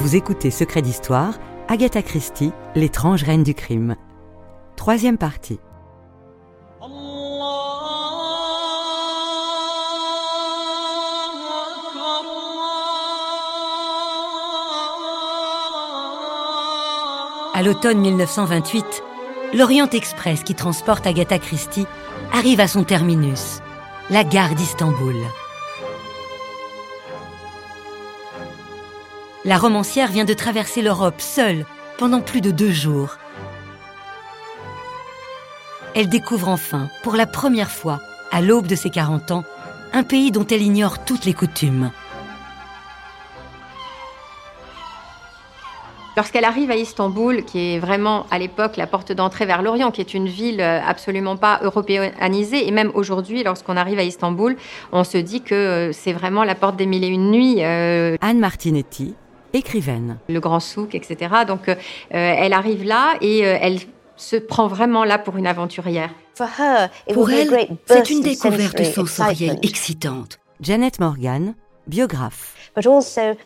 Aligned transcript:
Vous 0.00 0.16
écoutez 0.16 0.50
Secret 0.50 0.80
d'Histoire, 0.80 1.34
Agatha 1.68 2.00
Christie, 2.00 2.52
l'étrange 2.74 3.22
reine 3.22 3.42
du 3.42 3.52
crime. 3.52 3.96
Troisième 4.74 5.18
partie. 5.18 5.60
À 17.52 17.62
l'automne 17.62 18.00
1928, 18.00 19.02
l'Orient 19.52 19.90
Express 19.90 20.42
qui 20.44 20.54
transporte 20.54 21.06
Agatha 21.06 21.38
Christie 21.38 21.86
arrive 22.32 22.60
à 22.60 22.68
son 22.68 22.84
terminus, 22.84 23.60
la 24.08 24.24
gare 24.24 24.54
d'Istanbul. 24.54 25.16
La 29.46 29.56
romancière 29.56 30.10
vient 30.10 30.26
de 30.26 30.34
traverser 30.34 30.82
l'Europe 30.82 31.18
seule 31.18 31.64
pendant 31.96 32.20
plus 32.20 32.42
de 32.42 32.50
deux 32.50 32.72
jours. 32.72 33.16
Elle 35.94 36.10
découvre 36.10 36.48
enfin, 36.48 36.90
pour 37.02 37.16
la 37.16 37.26
première 37.26 37.70
fois, 37.70 38.00
à 38.30 38.42
l'aube 38.42 38.66
de 38.66 38.74
ses 38.74 38.90
40 38.90 39.30
ans, 39.30 39.44
un 39.94 40.02
pays 40.02 40.30
dont 40.30 40.46
elle 40.46 40.60
ignore 40.60 41.06
toutes 41.06 41.24
les 41.24 41.32
coutumes. 41.32 41.90
Lorsqu'elle 46.16 46.44
arrive 46.44 46.70
à 46.70 46.76
Istanbul, 46.76 47.44
qui 47.44 47.74
est 47.74 47.78
vraiment 47.78 48.26
à 48.30 48.38
l'époque 48.38 48.76
la 48.76 48.86
porte 48.86 49.10
d'entrée 49.10 49.46
vers 49.46 49.62
l'Orient, 49.62 49.90
qui 49.90 50.02
est 50.02 50.12
une 50.12 50.28
ville 50.28 50.60
euh, 50.60 50.80
absolument 50.84 51.38
pas 51.38 51.60
européanisée, 51.62 52.68
et 52.68 52.72
même 52.72 52.90
aujourd'hui, 52.94 53.42
lorsqu'on 53.42 53.76
arrive 53.76 53.98
à 53.98 54.02
Istanbul, 54.02 54.56
on 54.92 55.04
se 55.04 55.16
dit 55.16 55.40
que 55.40 55.54
euh, 55.54 55.92
c'est 55.92 56.12
vraiment 56.12 56.44
la 56.44 56.54
porte 56.54 56.76
des 56.76 56.84
mille 56.84 57.04
et 57.04 57.08
une 57.08 57.30
nuits. 57.30 57.64
Euh, 57.64 58.16
Anne 58.20 58.38
Martinetti, 58.38 59.14
écrivaine. 59.52 60.18
Le 60.28 60.40
grand 60.40 60.60
souk, 60.60 60.94
etc. 60.94 61.16
Donc 61.46 61.70
elle 62.10 62.52
arrive 62.52 62.84
là 62.84 63.14
et 63.20 63.40
elle 63.40 63.78
se 64.16 64.36
prend 64.36 64.68
vraiment 64.68 65.04
là 65.04 65.18
pour 65.18 65.36
une 65.36 65.46
aventurière. 65.46 66.10
Pour 67.12 67.30
elle, 67.30 67.68
c'est 67.86 68.10
une 68.10 68.22
découverte 68.22 68.82
sensorielle 68.84 69.58
excitante. 69.62 70.38
Janet 70.60 71.00
Morgan, 71.00 71.54
biographe. 71.86 72.54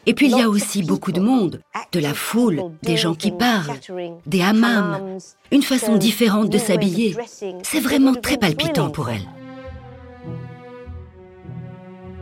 Et 0.07 0.15
puis 0.15 0.31
il 0.31 0.37
y 0.37 0.43
a 0.43 0.49
aussi 0.49 0.83
beaucoup 0.83 1.11
de 1.11 1.21
monde, 1.21 1.61
de 1.93 1.99
la 1.99 2.13
foule, 2.13 2.63
des 2.83 2.97
gens 2.97 3.15
qui 3.15 3.31
parlent, 3.31 3.79
des 4.27 4.43
hammams, 4.43 5.19
une 5.51 5.63
façon 5.63 5.97
différente 5.97 6.51
de 6.51 6.59
s'habiller. 6.59 7.17
C'est 7.63 7.81
vraiment 7.81 8.15
très 8.15 8.37
palpitant 8.37 8.91
pour 8.91 9.09
elle. 9.09 9.27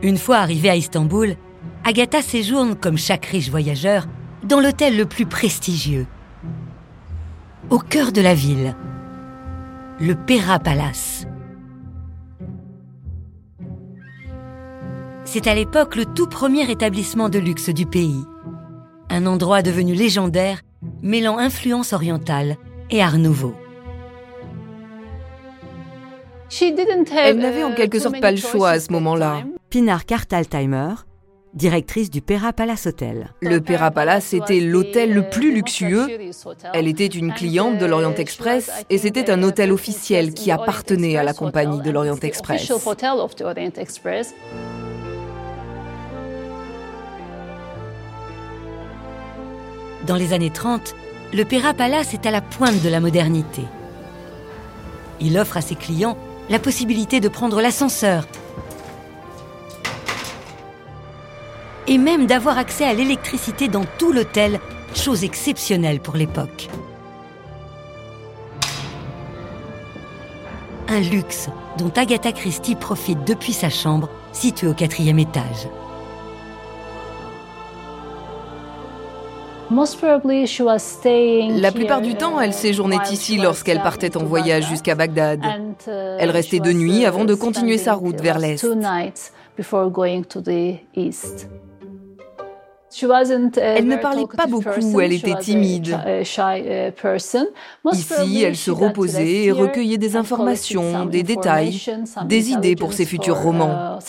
Une 0.01 0.17
fois 0.17 0.37
arrivée 0.37 0.69
à 0.69 0.75
Istanbul, 0.75 1.35
Agatha 1.85 2.21
séjourne, 2.21 2.75
comme 2.75 2.97
chaque 2.97 3.25
riche 3.25 3.49
voyageur, 3.49 4.07
dans 4.43 4.61
l'hôtel 4.61 4.95
le 4.95 5.05
plus 5.05 5.25
prestigieux. 5.25 6.07
Au 7.69 7.79
cœur 7.79 8.13
de 8.13 8.21
la 8.21 8.33
ville, 8.33 8.75
le 9.99 10.15
Pera 10.15 10.59
Palace. 10.59 11.27
C'est 15.25 15.47
à 15.47 15.55
l'époque 15.55 15.95
le 15.95 16.05
tout 16.05 16.27
premier 16.27 16.69
établissement 16.71 17.27
de 17.27 17.39
luxe 17.39 17.69
du 17.69 17.85
pays. 17.85 18.23
Un 19.09 19.25
endroit 19.25 19.61
devenu 19.61 19.93
légendaire, 19.93 20.61
mêlant 21.01 21.37
influence 21.37 21.91
orientale 21.91 22.55
et 22.91 23.01
art 23.01 23.17
nouveau. 23.17 23.55
Elle 26.61 27.37
n'avait 27.39 27.63
en 27.63 27.73
quelque 27.73 27.99
sorte 27.99 28.21
pas 28.21 28.31
le 28.31 28.37
choix 28.37 28.69
à 28.69 28.79
ce 28.79 28.91
moment-là. 28.91 29.43
Pinar 29.69 30.05
Kartaltheimer, 30.05 30.93
directrice 31.53 32.09
du 32.09 32.21
Pera 32.21 32.51
Palace 32.51 32.87
Hotel. 32.87 33.29
Le 33.41 33.61
Pera 33.61 33.91
Palace 33.91 34.33
était 34.33 34.59
l'hôtel 34.59 35.13
le 35.13 35.29
plus 35.29 35.53
luxueux. 35.53 36.07
Elle 36.73 36.87
était 36.87 37.07
une 37.07 37.33
cliente 37.33 37.77
de 37.77 37.85
l'Orient 37.85 38.15
Express 38.15 38.71
et 38.89 38.97
c'était 38.97 39.29
un 39.29 39.43
hôtel 39.43 39.71
officiel 39.71 40.33
qui 40.33 40.51
appartenait 40.51 41.17
à 41.17 41.23
la 41.23 41.33
compagnie 41.33 41.81
de 41.81 41.91
l'Orient 41.91 42.19
Express. 42.21 42.71
Dans 50.07 50.15
les 50.15 50.33
années 50.33 50.49
30, 50.49 50.95
le 51.33 51.45
Pera 51.45 51.73
Palace 51.73 52.13
est 52.13 52.25
à 52.25 52.31
la 52.31 52.41
pointe 52.41 52.81
de 52.81 52.89
la 52.89 52.99
modernité. 52.99 53.61
Il 55.21 55.37
offre 55.37 55.57
à 55.57 55.61
ses 55.61 55.75
clients 55.75 56.17
la 56.49 56.59
possibilité 56.59 57.21
de 57.21 57.29
prendre 57.29 57.61
l'ascenseur 57.61 58.27
et 61.87 61.97
même 61.97 62.25
d'avoir 62.25 62.57
accès 62.57 62.85
à 62.85 62.93
l'électricité 62.93 63.67
dans 63.67 63.85
tout 63.97 64.11
l'hôtel, 64.11 64.59
chose 64.95 65.23
exceptionnelle 65.23 65.99
pour 65.99 66.15
l'époque. 66.15 66.69
Un 70.87 70.99
luxe 70.99 71.49
dont 71.77 71.91
Agatha 71.95 72.31
Christie 72.31 72.75
profite 72.75 73.25
depuis 73.25 73.53
sa 73.53 73.69
chambre 73.69 74.09
située 74.31 74.67
au 74.67 74.73
quatrième 74.73 75.19
étage. 75.19 75.67
La 81.59 81.71
plupart 81.71 82.01
du 82.01 82.13
temps, 82.15 82.39
elle 82.39 82.53
séjournait 82.53 82.97
ici 83.11 83.37
lorsqu'elle 83.37 83.81
partait 83.81 84.15
en 84.17 84.23
voyage 84.23 84.67
jusqu'à 84.67 84.93
Bagdad. 84.93 85.43
Uh, 85.43 85.89
elle 86.19 86.29
restait 86.29 86.59
de 86.59 86.71
nuit 86.71 87.05
avant 87.05 87.25
de 87.25 87.33
continuer 87.33 87.79
sa 87.79 87.95
route 87.95 88.21
vers 88.21 88.37
l'Est. 88.37 88.67
Elle 93.01 93.87
ne 93.87 93.95
parlait 93.97 94.25
pas 94.35 94.47
beaucoup, 94.47 94.99
elle 95.01 95.13
était 95.13 95.35
timide. 95.35 95.97
Ici, 97.91 98.43
elle 98.43 98.55
se 98.55 98.71
reposait 98.71 99.43
et 99.45 99.51
recueillait 99.51 99.97
des 99.97 100.15
informations, 100.15 101.05
des 101.05 101.23
détails, 101.23 101.79
des 102.25 102.51
idées 102.51 102.75
pour 102.75 102.93
ses 102.93 103.05
futurs 103.05 103.37
romans. 103.37 103.99
Uh, 103.99 104.01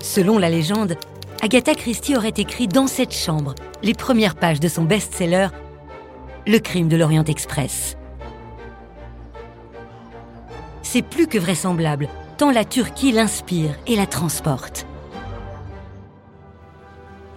Selon 0.00 0.38
la 0.38 0.50
légende, 0.50 0.96
Agatha 1.40 1.74
Christie 1.74 2.16
aurait 2.16 2.34
écrit 2.36 2.66
dans 2.66 2.86
cette 2.86 3.14
chambre 3.14 3.54
les 3.82 3.94
premières 3.94 4.34
pages 4.34 4.60
de 4.60 4.68
son 4.68 4.82
best-seller 4.82 5.48
Le 6.46 6.58
crime 6.58 6.88
de 6.88 6.96
l'Orient 6.96 7.24
Express. 7.24 7.96
C'est 10.92 11.02
plus 11.02 11.28
que 11.28 11.38
vraisemblable, 11.38 12.08
tant 12.36 12.50
la 12.50 12.64
Turquie 12.64 13.12
l'inspire 13.12 13.76
et 13.86 13.94
la 13.94 14.06
transporte. 14.06 14.88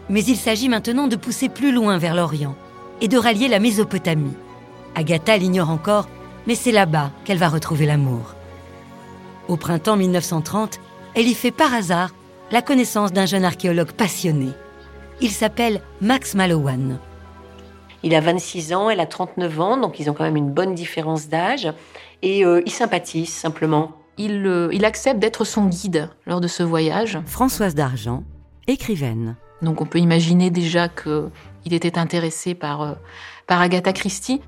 Mais 0.09 0.24
il 0.24 0.38
s'agit 0.38 0.69
maintenant 0.69 1.08
de 1.08 1.16
pousser 1.16 1.50
plus 1.50 1.72
loin 1.72 2.00
vers 2.00 2.16
l'Orient 2.16 2.56
et 3.00 3.08
de 3.08 3.16
rallier 3.16 3.47
la 3.47 3.59
Mésopotamie. 3.59 4.34
Agatha 4.96 5.38
l'ignore 5.38 5.69
encore, 5.69 6.09
mais 6.47 6.56
c'est 6.56 6.72
là-bas 6.72 7.12
qu'elle 7.25 7.38
va 7.38 7.47
retrouver 7.47 7.86
l'amour. 7.86 8.34
Au 9.47 9.56
printemps 9.56 9.97
1930, 9.97 10.80
elle 11.14 11.28
y 11.28 11.35
fait 11.35 11.52
par 11.52 11.75
hasard 11.75 12.09
la 12.50 12.64
connaissance 12.64 13.14
d'un 13.14 13.28
jeune 13.28 13.46
archéologue 13.46 13.91
passionné. 13.91 14.50
Il 15.22 15.30
s'appelle 15.30 15.81
Max 16.02 16.34
Malowan. 16.34 16.97
Il 18.03 18.14
a 18.16 18.19
26 18.19 18.74
ans, 18.74 18.90
elle 18.90 19.00
a 19.00 19.06
39 19.06 19.59
ans, 19.62 19.78
donc 19.78 20.00
ils 20.00 20.09
ont 20.09 20.14
quand 20.14 20.25
même 20.25 20.36
une 20.36 20.52
bonne 20.52 20.75
différence 20.75 21.30
d'âge. 21.30 21.72
Et 22.22 22.46
euh, 22.46 22.62
ils 22.66 22.72
sympathisent 22.72 23.34
simplement. 23.34 23.91
Il, 24.18 24.46
euh, 24.46 24.69
il 24.72 24.86
accepte 24.86 25.19
d'être 25.19 25.46
son 25.46 25.66
guide 25.66 26.09
lors 26.25 26.41
de 26.41 26.47
ce 26.47 26.62
voyage. 26.62 27.18
Françoise 27.25 27.74
d'Argent, 27.74 28.24
écrivaine. 28.68 29.36
Donc 29.62 29.81
on 29.81 29.86
peut 29.86 30.00
imaginer 30.00 30.50
déjà 30.50 30.88
qu'il 30.88 31.74
était 31.74 31.97
intéressé 31.97 32.53
par, 32.53 32.81
euh, 32.81 32.94
par 33.47 33.62
Agatha 33.62 33.94
Christie. 33.94 34.41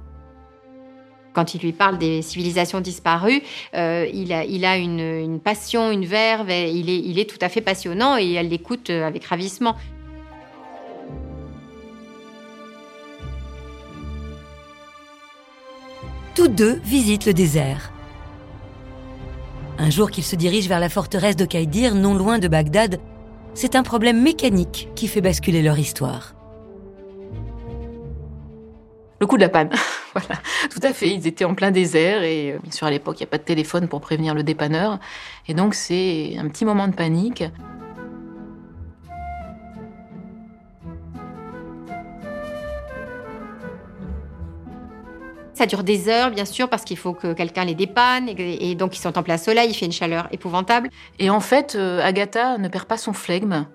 Quand 1.33 1.53
il 1.53 1.61
lui 1.61 1.73
parle 1.73 1.97
des 1.97 2.21
civilisations 2.21 2.79
disparues, 2.79 3.41
euh, 3.73 4.07
il 4.13 4.31
a, 4.31 4.77
une, 4.77 5.39
passion, 5.43 5.91
une 5.91 6.05
verve, 6.05 6.49
il 6.49 6.89
est, 6.89 6.99
il 6.99 7.19
est 7.19 7.29
tout 7.29 7.39
à 7.41 7.49
fait 7.49 7.59
passionnant 7.59 8.17
et 8.17 8.33
elle 8.33 8.47
l'écoute 8.47 8.89
avec 8.89 9.25
ravissement. 9.25 9.75
Tous 16.35 16.49
deux 16.49 16.81
visitent 16.83 17.25
le 17.25 17.33
désert. 17.33 17.93
Un 19.77 19.89
jour 19.89 20.11
qu'ils 20.11 20.25
se 20.25 20.35
dirigent 20.35 20.67
vers 20.67 20.81
la 20.81 20.89
forteresse 20.89 21.37
de 21.37 21.45
Kaidir, 21.45 21.95
non 21.95 22.13
loin 22.13 22.39
de 22.39 22.49
Bagdad, 22.49 22.99
c'est 23.53 23.77
un 23.77 23.83
problème 23.83 24.21
mécanique 24.21 24.89
qui 24.95 25.07
fait 25.07 25.21
basculer 25.21 25.61
leur 25.61 25.79
histoire. 25.79 26.35
Le 29.21 29.27
coup 29.27 29.37
de 29.37 29.43
la 29.43 29.49
panne. 29.49 29.69
voilà, 30.13 30.41
tout 30.69 30.81
à 30.83 30.91
fait. 30.91 31.07
Ils 31.07 31.25
étaient 31.25 31.45
en 31.45 31.55
plein 31.55 31.71
désert 31.71 32.21
et 32.23 32.51
euh, 32.51 32.59
bien 32.61 32.71
sûr 32.71 32.85
à 32.85 32.91
l'époque 32.91 33.15
il 33.21 33.23
n'y 33.23 33.27
a 33.27 33.31
pas 33.31 33.37
de 33.37 33.43
téléphone 33.43 33.87
pour 33.87 34.01
prévenir 34.01 34.35
le 34.35 34.43
dépanneur. 34.43 34.99
Et 35.47 35.53
donc 35.53 35.73
c'est 35.73 36.35
un 36.37 36.49
petit 36.49 36.65
moment 36.65 36.89
de 36.89 36.95
panique. 36.95 37.45
Ça 45.55 45.65
dure 45.65 45.83
des 45.83 46.09
heures, 46.09 46.31
bien 46.31 46.43
sûr, 46.43 46.67
parce 46.67 46.83
qu'il 46.83 46.97
faut 46.97 47.13
que 47.13 47.31
quelqu'un 47.31 47.63
les 47.63 47.75
dépanne. 47.75 48.27
Et, 48.27 48.75
donc, 48.75 48.97
ils 48.97 48.99
sont 48.99 49.17
en 49.17 49.23
plein 49.23 49.37
soleil, 49.37 49.69
il 49.69 49.73
fait 49.73 49.85
une 49.85 49.93
chaleur 49.93 50.27
épouvantable. 50.31 50.89
Et 51.17 51.29
en 51.29 51.39
fait, 51.39 51.75
euh, 51.75 52.01
Agatha 52.03 52.57
ne 52.57 52.67
perd 52.67 52.85
pas 52.85 52.97
son 52.97 53.13
flegme. 53.13 53.65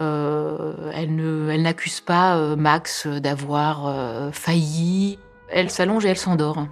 Euh, 0.00 0.90
elle 0.94 1.62
n'accuse 1.62 2.00
pas 2.00 2.36
euh, 2.36 2.56
Max 2.56 3.06
d'avoir 3.06 4.32
failli. 4.32 5.18
Elle 5.50 5.70
s'allonge 5.70 6.06
et 6.06 6.08
elle 6.08 6.16
s'endort. 6.16 6.66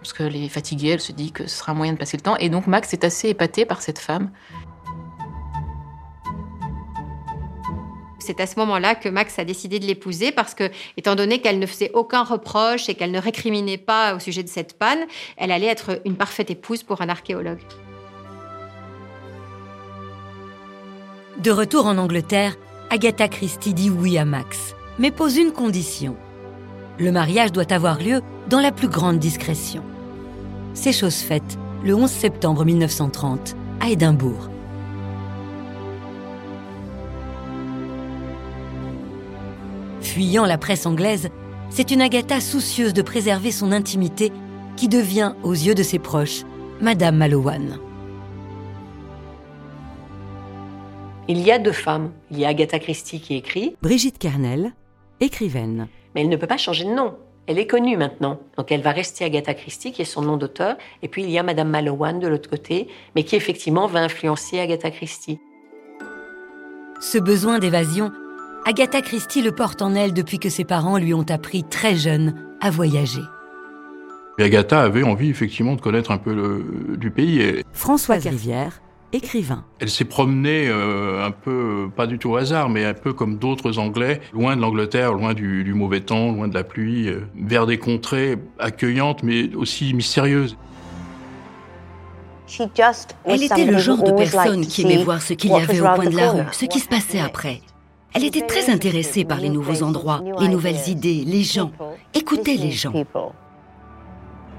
Parce 0.00 0.12
qu'elle 0.12 0.34
est 0.34 0.48
fatiguée, 0.48 0.88
elle 0.88 1.00
se 1.00 1.12
dit 1.12 1.30
que 1.30 1.46
ce 1.46 1.58
sera 1.58 1.70
un 1.70 1.74
moyen 1.76 1.92
de 1.92 1.98
passer 1.98 2.16
le 2.16 2.22
temps. 2.22 2.36
Et 2.38 2.48
donc, 2.48 2.66
Max 2.66 2.92
est 2.92 3.04
assez 3.04 3.28
épaté 3.28 3.64
par 3.64 3.80
cette 3.80 4.00
femme. 4.00 4.30
C'est 8.20 8.38
à 8.38 8.46
ce 8.46 8.58
moment-là 8.60 8.94
que 8.94 9.08
Max 9.08 9.38
a 9.38 9.44
décidé 9.44 9.78
de 9.78 9.86
l'épouser 9.86 10.30
parce 10.30 10.54
que, 10.54 10.70
étant 10.96 11.14
donné 11.14 11.40
qu'elle 11.40 11.58
ne 11.58 11.66
faisait 11.66 11.90
aucun 11.94 12.22
reproche 12.22 12.88
et 12.88 12.94
qu'elle 12.94 13.10
ne 13.10 13.20
récriminait 13.20 13.78
pas 13.78 14.14
au 14.14 14.18
sujet 14.18 14.42
de 14.42 14.48
cette 14.48 14.78
panne, 14.78 15.00
elle 15.36 15.50
allait 15.50 15.66
être 15.66 16.00
une 16.04 16.16
parfaite 16.16 16.50
épouse 16.50 16.82
pour 16.82 17.00
un 17.00 17.08
archéologue. 17.08 17.60
De 21.38 21.50
retour 21.50 21.86
en 21.86 21.96
Angleterre, 21.96 22.56
Agatha 22.90 23.26
Christie 23.26 23.72
dit 23.72 23.88
oui 23.88 24.18
à 24.18 24.26
Max, 24.26 24.74
mais 24.98 25.10
pose 25.10 25.38
une 25.38 25.52
condition. 25.52 26.16
Le 26.98 27.12
mariage 27.12 27.52
doit 27.52 27.72
avoir 27.72 27.98
lieu 27.98 28.20
dans 28.50 28.60
la 28.60 28.72
plus 28.72 28.88
grande 28.88 29.18
discrétion. 29.18 29.82
C'est 30.74 30.92
chose 30.92 31.16
faite 31.16 31.58
le 31.82 31.94
11 31.94 32.10
septembre 32.10 32.66
1930 32.66 33.56
à 33.80 33.88
Édimbourg. 33.88 34.50
Fuyant 40.10 40.44
la 40.44 40.58
presse 40.58 40.86
anglaise, 40.86 41.28
c'est 41.68 41.92
une 41.92 42.02
Agatha 42.02 42.40
soucieuse 42.40 42.92
de 42.92 43.00
préserver 43.00 43.52
son 43.52 43.70
intimité 43.70 44.32
qui 44.76 44.88
devient, 44.88 45.34
aux 45.44 45.52
yeux 45.52 45.76
de 45.76 45.84
ses 45.84 46.00
proches, 46.00 46.42
Madame 46.80 47.16
Malowan. 47.16 47.78
Il 51.28 51.38
y 51.38 51.52
a 51.52 51.60
deux 51.60 51.70
femmes. 51.70 52.10
Il 52.32 52.40
y 52.40 52.44
a 52.44 52.48
Agatha 52.48 52.80
Christie 52.80 53.20
qui 53.20 53.36
écrit. 53.36 53.76
Brigitte 53.82 54.18
Kernel, 54.18 54.72
écrivaine. 55.20 55.86
Mais 56.16 56.22
elle 56.22 56.28
ne 56.28 56.36
peut 56.36 56.48
pas 56.48 56.56
changer 56.56 56.86
de 56.86 56.90
nom. 56.90 57.14
Elle 57.46 57.60
est 57.60 57.68
connue 57.68 57.96
maintenant. 57.96 58.40
Donc 58.58 58.72
elle 58.72 58.82
va 58.82 58.90
rester 58.90 59.24
Agatha 59.24 59.54
Christie, 59.54 59.92
qui 59.92 60.02
est 60.02 60.04
son 60.04 60.22
nom 60.22 60.36
d'auteur. 60.36 60.76
Et 61.04 61.08
puis 61.08 61.22
il 61.22 61.30
y 61.30 61.38
a 61.38 61.44
Madame 61.44 61.68
Malowan 61.68 62.18
de 62.18 62.26
l'autre 62.26 62.50
côté, 62.50 62.88
mais 63.14 63.22
qui 63.22 63.36
effectivement 63.36 63.86
va 63.86 64.00
influencer 64.00 64.58
Agatha 64.58 64.90
Christie. 64.90 65.38
Ce 67.00 67.16
besoin 67.16 67.60
d'évasion 67.60 68.10
Agatha 68.66 69.00
Christie 69.00 69.42
le 69.42 69.52
porte 69.52 69.82
en 69.82 69.94
elle 69.94 70.12
depuis 70.12 70.38
que 70.38 70.48
ses 70.48 70.64
parents 70.64 70.98
lui 70.98 71.14
ont 71.14 71.24
appris 71.28 71.64
très 71.64 71.96
jeune 71.96 72.34
à 72.60 72.70
voyager. 72.70 73.22
Agatha 74.38 74.80
avait 74.80 75.02
envie 75.02 75.28
effectivement 75.30 75.74
de 75.74 75.80
connaître 75.80 76.10
un 76.10 76.18
peu 76.18 76.34
le, 76.34 76.96
du 76.96 77.10
pays. 77.10 77.62
Françoise 77.72 78.26
Rivière, 78.26 78.80
écrivain. 79.12 79.64
Elle 79.80 79.90
s'est 79.90 80.04
promenée 80.04 80.68
euh, 80.68 81.24
un 81.24 81.30
peu, 81.30 81.88
pas 81.94 82.06
du 82.06 82.18
tout 82.18 82.30
au 82.30 82.36
hasard, 82.36 82.68
mais 82.68 82.84
un 82.84 82.94
peu 82.94 83.12
comme 83.12 83.38
d'autres 83.38 83.78
Anglais, 83.78 84.20
loin 84.32 84.56
de 84.56 84.60
l'Angleterre, 84.60 85.12
loin 85.12 85.34
du, 85.34 85.72
mauvais 85.74 86.00
temps, 86.00 86.32
loin 86.32 86.48
de 86.48 86.54
la 86.54 86.64
pluie, 86.64 87.08
euh, 87.08 87.26
vers 87.34 87.66
des 87.66 87.78
contrées 87.78 88.36
accueillantes 88.58 89.22
mais 89.22 89.54
aussi 89.54 89.94
mystérieuses. 89.94 90.56
Elle 93.24 93.42
était 93.44 93.64
le 93.64 93.78
genre 93.78 94.02
de 94.02 94.12
personne 94.12 94.66
qui 94.66 94.82
aimait 94.82 95.04
voir 95.04 95.22
ce 95.22 95.34
qu'il 95.34 95.52
y 95.52 95.54
avait 95.54 95.80
au 95.80 95.84
coin 95.84 96.06
de 96.06 96.16
la 96.16 96.32
rue, 96.32 96.42
ce 96.52 96.64
qui 96.64 96.80
se 96.80 96.88
passait 96.88 97.20
après. 97.20 97.60
Elle 98.14 98.24
était 98.24 98.46
très 98.46 98.70
intéressée 98.70 99.24
par 99.24 99.40
les 99.40 99.48
nouveaux 99.48 99.82
endroits, 99.82 100.22
les 100.40 100.48
nouvelles 100.48 100.88
idées, 100.88 101.22
les 101.24 101.42
gens. 101.42 101.70
Écoutez 102.14 102.56
les 102.56 102.70
gens. 102.70 102.92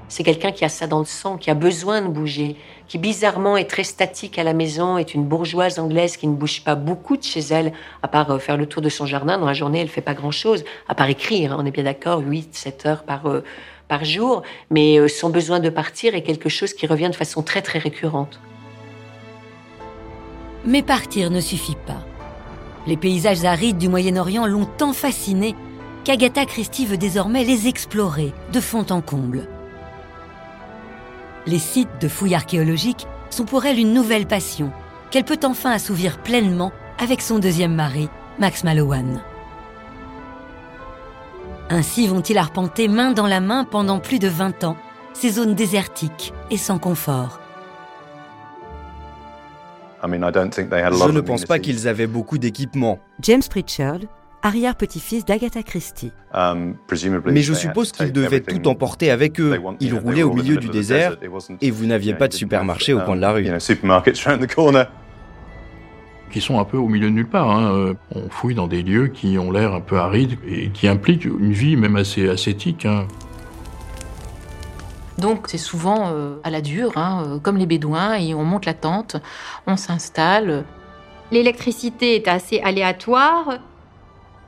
C'est 0.08 0.24
quelqu'un 0.24 0.52
qui 0.52 0.62
a 0.66 0.68
ça 0.68 0.86
dans 0.86 0.98
le 0.98 1.06
sang, 1.06 1.38
qui 1.38 1.50
a 1.50 1.54
besoin 1.54 2.02
de 2.02 2.08
bouger, 2.08 2.56
qui 2.86 2.98
bizarrement 2.98 3.56
est 3.56 3.64
très 3.64 3.82
statique 3.82 4.38
à 4.38 4.44
la 4.44 4.52
maison, 4.52 4.98
est 4.98 5.14
une 5.14 5.24
bourgeoise 5.24 5.78
anglaise 5.78 6.18
qui 6.18 6.26
ne 6.26 6.34
bouge 6.34 6.64
pas 6.64 6.74
beaucoup 6.74 7.16
de 7.16 7.22
chez 7.22 7.40
elle, 7.40 7.72
à 8.02 8.08
part 8.08 8.30
euh, 8.30 8.38
faire 8.38 8.58
le 8.58 8.66
tour 8.66 8.82
de 8.82 8.90
son 8.90 9.06
jardin. 9.06 9.38
Dans 9.38 9.46
la 9.46 9.54
journée, 9.54 9.80
elle 9.80 9.88
fait 9.88 10.02
pas 10.02 10.12
grand-chose, 10.12 10.64
à 10.86 10.94
part 10.94 11.08
écrire, 11.08 11.54
hein, 11.54 11.56
on 11.58 11.64
est 11.64 11.70
bien 11.70 11.84
d'accord, 11.84 12.20
8, 12.20 12.54
7 12.54 12.84
heures 12.84 13.02
par, 13.04 13.24
euh, 13.24 13.42
par 13.88 14.04
jour. 14.04 14.42
Mais 14.68 14.98
euh, 14.98 15.08
son 15.08 15.30
besoin 15.30 15.60
de 15.60 15.70
partir 15.70 16.14
est 16.14 16.22
quelque 16.22 16.50
chose 16.50 16.74
qui 16.74 16.86
revient 16.86 17.08
de 17.08 17.16
façon 17.16 17.42
très 17.42 17.62
très 17.62 17.78
récurrente. 17.78 18.38
Mais 20.66 20.82
partir 20.82 21.30
ne 21.30 21.40
suffit 21.40 21.76
pas. 21.86 22.01
Les 22.86 22.96
paysages 22.96 23.44
arides 23.44 23.78
du 23.78 23.88
Moyen-Orient 23.88 24.46
l'ont 24.46 24.64
tant 24.64 24.92
fascinée 24.92 25.54
qu'Agatha 26.04 26.46
Christie 26.46 26.86
veut 26.86 26.96
désormais 26.96 27.44
les 27.44 27.68
explorer 27.68 28.32
de 28.52 28.60
fond 28.60 28.86
en 28.90 29.00
comble. 29.00 29.48
Les 31.46 31.58
sites 31.58 32.00
de 32.00 32.08
fouilles 32.08 32.34
archéologiques 32.34 33.06
sont 33.30 33.44
pour 33.44 33.64
elle 33.66 33.78
une 33.78 33.94
nouvelle 33.94 34.26
passion 34.26 34.72
qu'elle 35.10 35.24
peut 35.24 35.40
enfin 35.44 35.70
assouvir 35.70 36.18
pleinement 36.18 36.72
avec 36.98 37.20
son 37.20 37.38
deuxième 37.38 37.74
mari, 37.74 38.08
Max 38.38 38.64
Mallowan. 38.64 39.22
Ainsi 41.70 42.06
vont-ils 42.06 42.38
arpenter 42.38 42.88
main 42.88 43.12
dans 43.12 43.26
la 43.26 43.40
main 43.40 43.64
pendant 43.64 43.98
plus 43.98 44.18
de 44.18 44.28
20 44.28 44.64
ans 44.64 44.76
ces 45.14 45.30
zones 45.30 45.54
désertiques 45.54 46.32
et 46.50 46.56
sans 46.56 46.78
confort. 46.78 47.41
Je 50.02 51.12
ne 51.12 51.20
pense 51.20 51.44
pas 51.44 51.58
qu'ils 51.58 51.88
avaient 51.88 52.06
beaucoup 52.06 52.38
d'équipement. 52.38 52.98
James 53.20 53.42
Pritchard, 53.48 54.00
arrière-petit-fils 54.42 55.24
d'Agatha 55.24 55.62
Christie. 55.62 56.12
Um, 56.34 56.74
Mais 57.26 57.42
je 57.42 57.54
suppose 57.54 57.92
qu'ils 57.92 58.12
devaient 58.12 58.40
tout 58.40 58.66
emporter 58.68 59.10
avec 59.10 59.40
eux. 59.40 59.60
Ils 59.80 59.94
roulaient 59.94 60.22
au 60.22 60.32
milieu 60.32 60.56
du 60.56 60.68
désert 60.68 61.16
et 61.60 61.70
vous 61.70 61.86
n'aviez 61.86 62.14
pas 62.14 62.28
de 62.28 62.34
supermarché 62.34 62.92
au 62.92 63.00
coin 63.00 63.16
de 63.16 63.20
la 63.20 63.32
rue. 63.32 63.46
Qui 66.30 66.40
sont 66.40 66.58
un 66.58 66.64
peu 66.64 66.78
au 66.78 66.88
milieu 66.88 67.08
de 67.10 67.14
nulle 67.14 67.28
part. 67.28 67.50
Hein. 67.50 67.74
Euh, 67.74 67.94
on 68.14 68.30
fouille 68.30 68.54
dans 68.54 68.66
des 68.66 68.82
lieux 68.82 69.08
qui 69.08 69.36
ont 69.38 69.50
l'air 69.50 69.74
un 69.74 69.82
peu 69.82 69.98
arides 69.98 70.38
et 70.48 70.70
qui 70.70 70.88
impliquent 70.88 71.26
une 71.26 71.52
vie 71.52 71.76
même 71.76 71.96
assez 71.96 72.26
ascétique. 72.26 72.86
Hein. 72.86 73.06
Donc 75.18 75.46
c'est 75.48 75.58
souvent 75.58 76.10
euh, 76.12 76.36
à 76.44 76.50
la 76.50 76.60
dure, 76.60 76.92
hein, 76.96 77.24
euh, 77.26 77.38
comme 77.38 77.56
les 77.56 77.66
Bédouins, 77.66 78.14
et 78.14 78.34
on 78.34 78.44
monte 78.44 78.66
la 78.66 78.74
tente, 78.74 79.16
on 79.66 79.76
s'installe. 79.76 80.64
L'électricité 81.30 82.16
est 82.16 82.28
assez 82.28 82.60
aléatoire. 82.60 83.58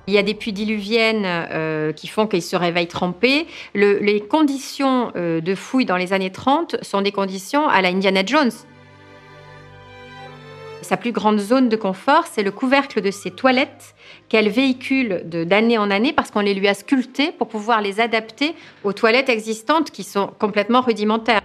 Il 0.06 0.12
y 0.12 0.18
a 0.18 0.22
des 0.22 0.34
puits 0.34 0.52
diluviennes 0.52 1.24
euh, 1.24 1.92
qui 1.92 2.08
font 2.08 2.26
qu'ils 2.26 2.42
se 2.42 2.56
réveillent 2.56 2.88
trempés. 2.88 3.46
les 3.74 4.20
conditions 4.20 5.12
de 5.14 5.54
fouille 5.54 5.86
dans 5.86 5.96
les 5.96 6.12
années 6.12 6.32
30 6.32 6.76
sont 6.82 7.00
des 7.00 7.12
conditions 7.12 7.68
à 7.68 7.80
la 7.80 7.88
Indiana 7.88 8.22
Jones. 8.24 8.50
Sa 10.84 10.98
plus 10.98 11.12
grande 11.12 11.38
zone 11.38 11.70
de 11.70 11.76
confort, 11.76 12.24
c'est 12.30 12.42
le 12.42 12.50
couvercle 12.50 13.00
de 13.00 13.10
ses 13.10 13.30
toilettes 13.30 13.94
qu'elle 14.28 14.50
véhicule 14.50 15.22
d'année 15.24 15.78
en 15.78 15.90
année 15.90 16.12
parce 16.12 16.30
qu'on 16.30 16.40
les 16.40 16.52
lui 16.52 16.68
a 16.68 16.74
sculptées 16.74 17.32
pour 17.32 17.48
pouvoir 17.48 17.80
les 17.80 18.00
adapter 18.00 18.54
aux 18.84 18.92
toilettes 18.92 19.30
existantes 19.30 19.90
qui 19.90 20.04
sont 20.04 20.30
complètement 20.38 20.82
rudimentaires. 20.82 21.40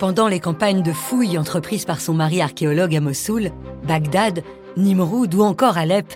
Pendant 0.00 0.26
les 0.26 0.40
campagnes 0.40 0.82
de 0.82 0.92
fouilles 0.92 1.38
entreprises 1.38 1.84
par 1.84 2.00
son 2.00 2.14
mari 2.14 2.42
archéologue 2.42 2.96
à 2.96 3.00
Mossoul, 3.00 3.52
Bagdad, 3.84 4.42
Nimroud 4.76 5.32
ou 5.32 5.42
encore 5.42 5.78
Alep, 5.78 6.12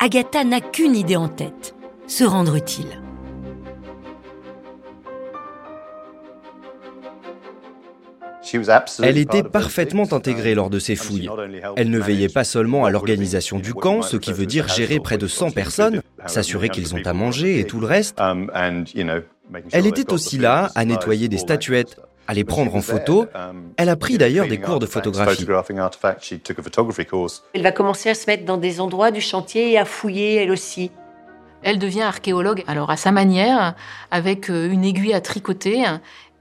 Agatha 0.00 0.42
n'a 0.42 0.60
qu'une 0.60 0.96
idée 0.96 1.16
en 1.16 1.28
tête, 1.28 1.76
se 2.08 2.24
rendre 2.24 2.56
utile. 2.56 3.01
Elle 9.02 9.18
était 9.18 9.42
parfaitement 9.42 10.12
intégrée 10.12 10.54
lors 10.54 10.70
de 10.70 10.78
ces 10.78 10.96
fouilles. 10.96 11.28
Elle 11.76 11.90
ne 11.90 11.98
veillait 11.98 12.28
pas 12.28 12.44
seulement 12.44 12.84
à 12.84 12.90
l'organisation 12.90 13.58
du 13.58 13.74
camp, 13.74 14.02
ce 14.02 14.16
qui 14.16 14.32
veut 14.32 14.46
dire 14.46 14.68
gérer 14.68 15.00
près 15.00 15.18
de 15.18 15.26
100 15.26 15.50
personnes, 15.50 16.02
s'assurer 16.26 16.68
qu'ils 16.68 16.94
ont 16.94 17.02
à 17.04 17.12
manger 17.12 17.60
et 17.60 17.64
tout 17.64 17.80
le 17.80 17.86
reste. 17.86 18.18
Um, 18.20 18.50
Elle 19.72 19.86
était 19.86 20.12
aussi 20.12 20.38
là 20.38 20.70
à 20.74 20.84
nettoyer 20.84 21.28
des 21.28 21.38
statuettes, 21.38 21.96
à 22.26 22.34
les 22.34 22.44
prendre 22.44 22.74
en 22.74 22.80
photo. 22.80 23.26
Um, 23.34 23.72
Elle 23.76 23.88
a 23.88 23.96
pris 23.96 24.18
d'ailleurs 24.18 24.46
des 24.46 24.58
cours 24.58 24.78
de 24.78 24.86
photographie. 24.86 25.46
Elle 27.54 27.62
va 27.62 27.72
commencer 27.72 28.10
à 28.10 28.14
se 28.14 28.26
mettre 28.26 28.44
dans 28.44 28.58
des 28.58 28.80
endroits 28.80 29.10
du 29.10 29.20
chantier 29.20 29.72
et 29.72 29.78
à 29.78 29.84
fouiller 29.84 30.36
elle 30.36 30.50
aussi. 30.50 30.90
Elle 31.62 31.78
devient 31.78 32.02
archéologue, 32.02 32.64
alors 32.66 32.90
à 32.90 32.96
sa 32.96 33.12
manière, 33.12 33.74
avec 34.10 34.50
euh, 34.50 34.68
une 34.68 34.84
aiguille 34.84 35.14
à 35.14 35.20
tricoter 35.20 35.84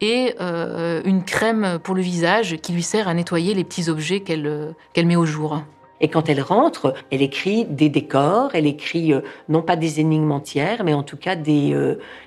et 0.01 0.33
euh, 0.41 1.01
une 1.05 1.23
crème 1.23 1.79
pour 1.81 1.95
le 1.95 2.01
visage 2.01 2.57
qui 2.57 2.73
lui 2.73 2.83
sert 2.83 3.07
à 3.07 3.13
nettoyer 3.13 3.53
les 3.53 3.63
petits 3.63 3.89
objets 3.89 4.21
qu'elle 4.21 4.47
euh, 4.47 4.73
met 4.97 5.15
au 5.15 5.25
jour. 5.25 5.61
Et 6.03 6.07
quand 6.07 6.29
elle 6.29 6.41
rentre, 6.41 6.95
elle 7.11 7.21
écrit 7.21 7.63
des 7.63 7.87
décors, 7.87 8.49
elle 8.55 8.65
écrit 8.65 9.13
euh, 9.13 9.21
non 9.49 9.61
pas 9.61 9.75
des 9.75 9.99
énigmes 9.99 10.31
entières, 10.31 10.83
mais 10.83 10.95
en 10.95 11.03
tout 11.03 11.15
cas 11.15 11.35
des, 11.35 11.77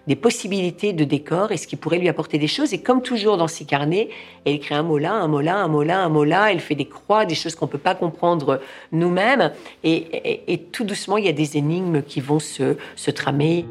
des 0.06 0.14
possibilités 0.14 0.92
de 0.92 1.02
décors 1.02 1.50
et 1.50 1.56
ce 1.56 1.66
qui 1.66 1.74
pourrait 1.74 1.98
lui 1.98 2.08
apporter 2.08 2.38
des 2.38 2.46
choses. 2.46 2.72
Et 2.72 2.80
comme 2.80 3.02
toujours 3.02 3.36
dans 3.36 3.48
ses 3.48 3.64
carnets, 3.64 4.10
elle 4.44 4.54
écrit 4.54 4.76
un 4.76 4.84
mot 4.84 4.98
là, 4.98 5.14
un 5.14 5.26
mot 5.26 5.40
là, 5.40 5.56
un 5.56 5.66
mot 5.66 5.82
là, 5.82 6.04
un 6.04 6.08
mot 6.08 6.22
là. 6.22 6.52
Elle 6.52 6.60
fait 6.60 6.76
des 6.76 6.86
croix, 6.86 7.24
des 7.24 7.34
choses 7.34 7.56
qu'on 7.56 7.66
peut 7.66 7.76
pas 7.76 7.96
comprendre 7.96 8.60
nous-mêmes. 8.92 9.50
Et, 9.82 9.96
et, 9.96 10.52
et, 10.52 10.58
tout 10.58 10.84
doucement, 10.84 11.16
il 11.16 11.24
y 11.24 11.28
a 11.28 11.32
des 11.32 11.56
énigmes 11.56 12.02
qui 12.02 12.20
vont 12.20 12.38
se, 12.38 12.76
se 12.94 13.10
tramer. 13.10 13.66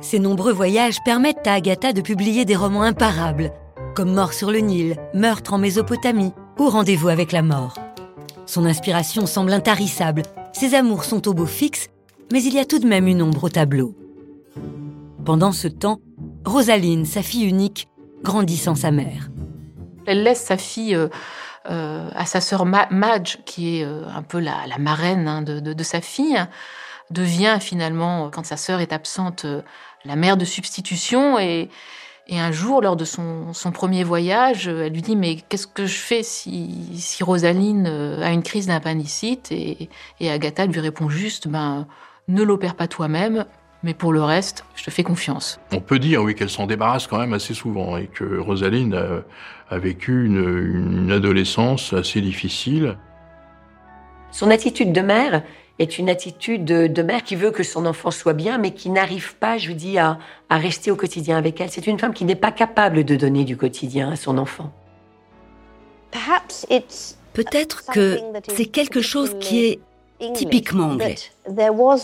Ces 0.00 0.18
nombreux 0.18 0.52
voyages 0.52 1.02
permettent 1.04 1.46
à 1.46 1.54
Agatha 1.54 1.92
de 1.92 2.00
publier 2.00 2.44
des 2.44 2.54
romans 2.54 2.82
imparables, 2.82 3.52
comme 3.94 4.14
Mort 4.14 4.32
sur 4.32 4.50
le 4.50 4.58
Nil, 4.58 4.96
Meurtre 5.12 5.54
en 5.54 5.58
Mésopotamie 5.58 6.32
ou 6.58 6.68
Rendez-vous 6.68 7.08
avec 7.08 7.32
la 7.32 7.42
mort. 7.42 7.74
Son 8.46 8.64
inspiration 8.64 9.26
semble 9.26 9.52
intarissable, 9.52 10.22
ses 10.52 10.74
amours 10.74 11.04
sont 11.04 11.28
au 11.28 11.34
beau 11.34 11.46
fixe, 11.46 11.88
mais 12.32 12.42
il 12.42 12.54
y 12.54 12.58
a 12.58 12.64
tout 12.64 12.78
de 12.78 12.86
même 12.86 13.08
une 13.08 13.22
ombre 13.22 13.44
au 13.44 13.48
tableau. 13.48 13.94
Pendant 15.24 15.52
ce 15.52 15.68
temps, 15.68 16.00
Rosaline, 16.44 17.04
sa 17.04 17.22
fille 17.22 17.44
unique, 17.44 17.88
grandit 18.22 18.56
sans 18.56 18.74
sa 18.74 18.90
mère. 18.90 19.30
Elle 20.06 20.22
laisse 20.22 20.42
sa 20.42 20.56
fille 20.56 20.94
euh, 20.94 21.08
euh, 21.70 22.08
à 22.14 22.24
sa 22.24 22.40
sœur 22.40 22.64
Madge, 22.64 23.38
qui 23.44 23.78
est 23.78 23.84
euh, 23.84 24.06
un 24.08 24.22
peu 24.22 24.38
la, 24.38 24.64
marraine 24.78 25.28
hein, 25.28 25.42
de, 25.42 25.82
sa 25.82 26.00
fille, 26.00 26.42
devient 27.10 27.58
finalement, 27.60 28.30
quand 28.30 28.46
sa 28.46 28.56
sœur 28.56 28.80
est 28.80 28.92
absente, 28.92 29.44
la 30.08 30.16
mère 30.16 30.36
de 30.36 30.44
substitution 30.44 31.38
et, 31.38 31.68
et 32.26 32.40
un 32.40 32.50
jour, 32.50 32.82
lors 32.82 32.96
de 32.96 33.04
son, 33.04 33.52
premier 33.72 34.02
voyage, 34.04 34.66
elle 34.66 34.92
lui 34.92 35.02
dit 35.02 35.16
Mais 35.16 35.36
qu'est-ce 35.48 35.66
que 35.66 35.86
je 35.86 35.98
fais 35.98 36.22
si, 36.22 36.74
si 36.94 37.22
Rosaline 37.22 37.86
euh, 37.86 38.22
a 38.22 38.32
une 38.32 38.42
crise 38.42 38.66
d'appendicite? 38.66 39.52
Et, 39.52 39.88
et 40.18 40.30
Agatha 40.30 40.66
lui 40.66 40.80
répond 40.80 41.08
juste 41.08 41.46
ben, 41.46 41.86
Ne 42.26 42.42
l'opère 42.42 42.74
pas 42.74 42.88
toi-même, 42.88 43.44
mais 43.82 43.94
pour 43.94 44.12
le 44.12 44.22
reste, 44.22 44.64
je 44.74 44.84
te 44.84 44.90
fais 44.90 45.02
confiance. 45.02 45.60
On 45.72 45.80
peut 45.80 45.98
dire, 45.98 46.22
oui, 46.22 46.34
qu'elle 46.34 46.50
s'en 46.50 46.66
débarrasse 46.66 47.06
quand 47.06 47.18
même 47.18 47.34
assez 47.34 47.54
souvent 47.54 47.96
et 47.96 48.06
que 48.06 48.38
Rosaline 48.38 48.94
a, 49.70 49.78
vécu 49.78 50.24
une, 50.24 51.04
une 51.04 51.12
adolescence 51.12 51.92
assez 51.92 52.22
difficile. 52.22 52.96
Son 54.30 54.50
attitude 54.50 54.92
de 54.92 55.00
mère 55.00 55.42
est 55.78 55.98
une 55.98 56.08
attitude 56.08 56.64
de, 56.64 57.02
mère 57.02 57.22
qui 57.22 57.36
veut 57.36 57.50
que 57.50 57.62
son 57.62 57.86
enfant 57.86 58.10
soit 58.10 58.32
bien, 58.32 58.58
mais 58.58 58.72
qui 58.72 58.90
n'arrive 58.90 59.36
pas, 59.36 59.58
je 59.58 59.68
vous 59.68 59.74
dis, 59.74 59.98
à, 59.98 60.18
rester 60.50 60.90
au 60.90 60.96
quotidien 60.96 61.36
avec 61.36 61.60
elle. 61.60 61.70
C'est 61.70 61.86
une 61.86 61.98
femme 61.98 62.12
qui 62.12 62.24
n'est 62.24 62.34
pas 62.34 62.52
capable 62.52 63.04
de 63.04 63.16
donner 63.16 63.44
du 63.44 63.56
quotidien 63.56 64.10
à 64.10 64.16
son 64.16 64.38
enfant. 64.38 64.72
Peut-être 67.32 67.84
que 67.92 68.18
c'est 68.48 68.66
quelque 68.66 69.00
chose 69.00 69.36
qui 69.38 69.66
est 69.66 69.80
typiquement 70.34 70.90
anglais. 70.90 71.14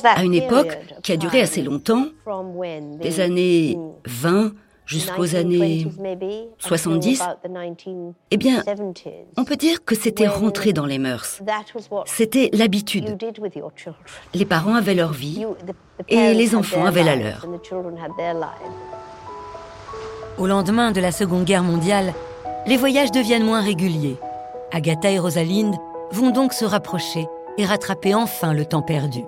À 0.05 0.23
une 0.23 0.35
époque 0.35 0.79
qui 1.03 1.13
a 1.13 1.17
duré 1.17 1.41
assez 1.41 1.63
longtemps, 1.63 2.07
des 3.01 3.21
années 3.21 3.77
20 4.07 4.53
jusqu'aux 4.87 5.35
années 5.35 5.87
70, 6.59 7.23
eh 8.31 8.37
bien, 8.37 8.63
on 9.37 9.45
peut 9.45 9.57
dire 9.57 9.85
que 9.85 9.95
c'était 9.95 10.29
rentré 10.29 10.73
dans 10.73 10.87
les 10.87 10.99
mœurs. 10.99 11.41
C'était 12.07 12.51
l'habitude. 12.53 13.17
Les 14.35 14.45
parents 14.45 14.75
avaient 14.75 14.95
leur 14.95 15.13
vie 15.13 15.45
et 16.09 16.35
les 16.35 16.55
enfants 16.55 16.85
avaient 16.85 17.05
la 17.05 17.17
leur. 17.17 17.47
Au 20.37 20.47
lendemain 20.47 20.91
de 20.91 21.01
la 21.01 21.13
Seconde 21.13 21.45
Guerre 21.45 21.63
mondiale, 21.63 22.13
les 22.67 22.77
voyages 22.77 23.13
deviennent 23.13 23.45
moins 23.45 23.63
réguliers. 23.63 24.17
Agatha 24.73 25.11
et 25.11 25.19
Rosalind 25.19 25.75
vont 26.11 26.31
donc 26.31 26.53
se 26.53 26.65
rapprocher 26.65 27.27
et 27.57 27.65
rattraper 27.65 28.15
enfin 28.15 28.53
le 28.53 28.65
temps 28.65 28.83
perdu. 28.83 29.21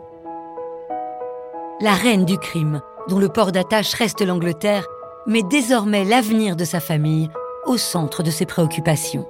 La 1.81 1.93
reine 1.93 2.25
du 2.25 2.39
crime, 2.39 2.81
dont 3.09 3.19
le 3.19 3.29
port 3.29 3.53
d'attache 3.53 3.95
reste 3.95 4.23
l'Angleterre, 4.23 4.87
met 5.27 5.43
désormais 5.43 6.05
l'avenir 6.05 6.57
de 6.57 6.65
sa 6.65 6.81
famille 6.81 7.31
au 7.67 7.77
centre 7.77 8.23
de 8.23 8.31
ses 8.31 8.47
préoccupations. 8.47 9.27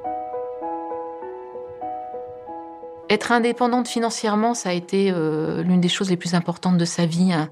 Être 3.08 3.32
indépendante 3.32 3.88
financièrement, 3.88 4.54
ça 4.54 4.70
a 4.70 4.72
été 4.72 5.10
euh, 5.10 5.62
l'une 5.62 5.80
des 5.80 5.88
choses 5.88 6.10
les 6.10 6.16
plus 6.16 6.34
importantes 6.34 6.76
de 6.76 6.84
sa 6.84 7.06
vie. 7.06 7.32
Hein. 7.32 7.48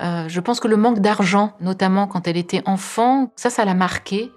Euh, 0.00 0.28
je 0.28 0.40
pense 0.40 0.60
que 0.60 0.68
le 0.68 0.76
manque 0.76 1.00
d'argent, 1.00 1.52
notamment 1.60 2.06
quand 2.06 2.26
elle 2.28 2.36
était 2.36 2.62
enfant, 2.66 3.30
ça, 3.36 3.50
ça 3.50 3.64
l'a 3.64 3.74
marqué. 3.74 4.30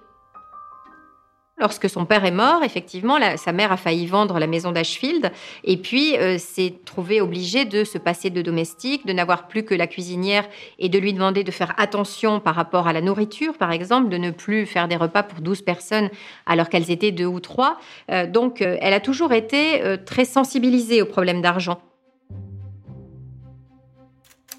Lorsque 1.57 1.89
son 1.89 2.03
père 2.03 2.25
est 2.25 2.31
mort, 2.31 2.63
effectivement, 2.63 3.17
sa 3.38 3.53
mère 3.53 3.71
a 3.71 3.77
failli 3.77 4.07
vendre 4.07 4.39
la 4.39 4.47
maison 4.47 4.74
d'Ashfield 4.74 5.31
et 5.63 5.77
puis 5.77 6.17
euh, 6.17 6.38
s'est 6.38 6.74
trouvée 6.83 7.21
obligée 7.21 7.63
de 7.63 7.85
se 7.85 7.97
passer 7.97 8.29
de 8.29 8.41
domestique, 8.41 9.05
de 9.05 9.13
n'avoir 9.13 9.47
plus 9.47 9.63
que 9.63 9.74
la 9.74 9.88
cuisinière 9.88 10.45
et 10.79 10.89
de 10.89 11.00
lui 11.00 11.13
demander 11.13 11.45
de 11.45 11.51
faire 11.51 11.74
attention 11.77 12.41
par 12.41 12.55
rapport 12.55 12.88
à 12.88 12.93
la 12.93 13.00
nourriture, 13.00 13.53
par 13.57 13.71
exemple, 13.71 14.09
de 14.09 14.17
ne 14.17 14.31
plus 14.31 14.65
faire 14.65 14.89
des 14.89 14.97
repas 14.97 15.24
pour 15.24 15.39
12 15.39 15.62
personnes 15.62 16.09
alors 16.45 16.67
qu'elles 16.67 16.91
étaient 16.91 17.13
deux 17.13 17.25
ou 17.25 17.39
trois. 17.39 17.79
Euh, 18.12 18.27
donc, 18.27 18.62
euh, 18.62 18.75
elle 18.81 18.93
a 18.93 19.00
toujours 19.00 19.31
été 19.31 19.81
très 20.05 20.25
sensibilisée 20.25 21.01
aux 21.01 21.05
problèmes 21.05 21.41
d'argent. 21.41 21.79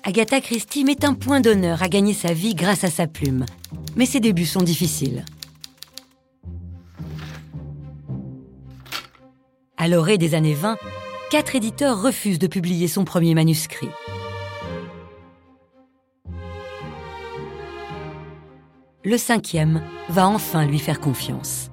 Agatha 0.03 0.41
Christie 0.41 0.85
met 0.85 1.05
un 1.05 1.15
point 1.15 1.41
d'honneur 1.41 1.83
à 1.83 1.89
gagner 1.89 2.15
sa 2.15 2.33
vie 2.33 2.55
grâce 2.55 2.85
à 2.85 2.91
sa 2.91 3.07
plume. 3.07 3.45
Mais 3.97 4.07
ses 4.07 4.21
débuts 4.21 4.47
sont 4.47 4.63
difficiles. 4.63 5.25
À 9.79 9.89
l'orée 9.89 10.17
des 10.17 10.35
années 10.35 10.55
20, 10.55 10.79
quatre 11.31 11.55
éditeurs 11.55 12.01
refusent 12.01 12.39
de 12.39 12.47
publier 12.47 12.89
son 12.89 13.05
premier 13.05 13.35
manuscrit. 13.35 13.91
Le 19.05 19.19
cinquième 19.19 19.83
va 20.09 20.29
enfin 20.29 20.65
lui 20.65 20.79
faire 20.79 20.99
confiance. 20.99 21.71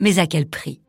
Mais 0.00 0.18
à 0.18 0.26
quel 0.26 0.48
prix? 0.48 0.80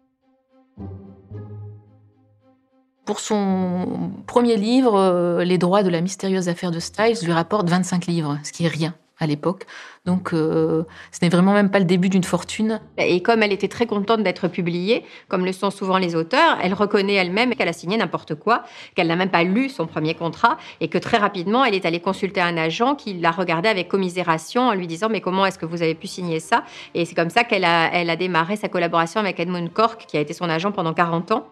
Pour 3.05 3.20
son 3.20 4.12
premier 4.25 4.55
livre, 4.55 4.96
euh, 4.96 5.43
Les 5.43 5.58
droits 5.58 5.84
de 5.84 5.89
la 5.89 6.00
mystérieuse 6.00 6.48
affaire 6.48 6.72
de 6.72 6.79
Styles 6.79 7.17
lui 7.24 7.34
rapportent 7.34 7.70
25 7.70 8.05
livres, 8.05 8.39
ce 8.43 8.53
qui 8.53 8.63
est 8.63 8.70
rien 8.70 8.96
à 9.20 9.27
l'époque. 9.27 9.65
Donc, 10.05 10.34
euh, 10.34 10.84
ce 11.12 11.20
n'est 11.22 11.29
vraiment 11.29 11.53
même 11.53 11.70
pas 11.70 11.79
le 11.79 11.86
début 11.86 12.10
d'une 12.10 12.24
fortune. 12.24 12.82
Et 12.98 13.22
comme 13.22 13.43
elle 13.43 13.53
était 13.53 13.67
très 13.67 13.86
contente 13.86 14.24
d'être 14.24 14.48
publiée, 14.48 15.03
comme 15.29 15.46
le 15.46 15.53
sont 15.53 15.72
souvent 15.72 15.98
les 15.98 16.15
auteurs, 16.15 16.58
elle 16.62 16.74
reconnaît 16.74 17.13
elle-même 17.13 17.55
qu'elle 17.55 17.67
a 17.67 17.74
signé 17.74 17.96
n'importe 17.96 18.36
quoi, 18.36 18.63
qu'elle 18.96 19.08
n'a 19.08 19.15
même 19.15 19.29
pas 19.29 19.43
lu 19.43 19.70
son 19.70 19.88
premier 19.88 20.15
contrat 20.15 20.58
et 20.82 20.88
que 20.88 20.98
très 20.98 21.17
rapidement, 21.17 21.63
elle 21.63 21.75
est 21.75 21.86
allée 21.86 22.01
consulter 22.01 22.41
un 22.41 22.58
agent 22.58 22.96
qui 22.96 23.13
l'a 23.13 23.32
regardé 23.32 23.70
avec 23.70 23.88
commisération 23.88 24.63
en 24.63 24.74
lui 24.74 24.88
disant 24.88 25.10
Mais 25.10 25.22
comment 25.22 25.46
est-ce 25.46 25.60
que 25.60 25.65
vous 25.65 25.82
avez 25.82 25.96
pu 25.96 26.08
signer 26.08 26.39
ça? 26.39 26.63
Et 26.93 27.05
c'est 27.05 27.15
comme 27.15 27.29
ça 27.29 27.43
qu'elle 27.43 27.65
a, 27.65 27.93
elle 27.93 28.10
a 28.10 28.15
démarré 28.15 28.55
sa 28.55 28.67
collaboration 28.67 29.20
avec 29.20 29.39
Edmund 29.39 29.72
Cork, 29.72 30.05
qui 30.08 30.17
a 30.17 30.20
été 30.20 30.34
son 30.34 30.50
agent 30.50 30.72
pendant 30.72 30.93
40 30.93 31.32
ans. 31.32 31.48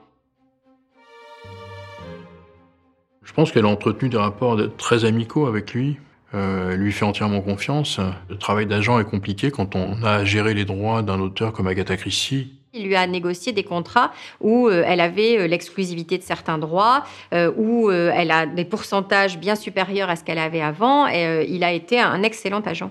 Je 3.24 3.34
pense 3.34 3.52
qu'elle 3.52 3.66
a 3.66 3.70
entretenu 3.70 4.10
des 4.10 4.18
rapports 4.18 4.60
très 4.78 5.06
amicaux 5.06 5.46
avec 5.46 5.74
lui. 5.74 5.98
Euh, 6.34 6.78
lui 6.78 6.94
fait 6.94 7.04
entièrement 7.04 7.42
confiance. 7.42 8.00
Le 8.30 8.38
travail 8.38 8.66
d'agent 8.66 9.00
est 9.00 9.04
compliqué 9.04 9.52
quand 9.52 9.76
on 9.76 10.02
a 10.04 10.12
à 10.12 10.26
gérer 10.26 10.54
les 10.54 10.64
droits 10.64 11.02
d'un 11.02 11.20
auteur 11.20 11.52
comme 11.52 11.68
Agatha 11.68 11.98
Christie. 11.98 12.54
Il 12.74 12.86
lui 12.86 12.96
a 12.96 13.06
négocié 13.06 13.52
des 13.52 13.64
contrats 13.64 14.12
où 14.40 14.70
euh, 14.70 14.84
elle 14.88 15.02
avait 15.02 15.38
euh, 15.38 15.48
l'exclusivité 15.48 16.18
de 16.18 16.24
certains 16.24 16.58
droits, 16.58 17.04
où 17.58 17.92
elle 17.92 18.32
a 18.32 18.46
des 18.46 18.64
pourcentages 18.64 19.38
bien 19.38 19.56
supérieurs 19.56 20.10
à 20.10 20.16
ce 20.16 20.24
qu'elle 20.24 20.40
avait 20.40 20.62
avant. 20.62 21.08
Et 21.08 21.46
il 21.50 21.64
a 21.64 21.74
été 21.74 22.00
un 22.00 22.24
excellent 22.24 22.62
agent. 22.62 22.90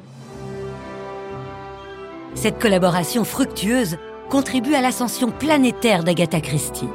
Cette 2.35 2.59
collaboration 2.59 3.25
fructueuse 3.25 3.97
contribue 4.29 4.75
à 4.75 4.83
l'ascension 4.83 5.31
planétaire 5.31 6.05
d'Agatha 6.05 6.41
Christie. 6.41 6.89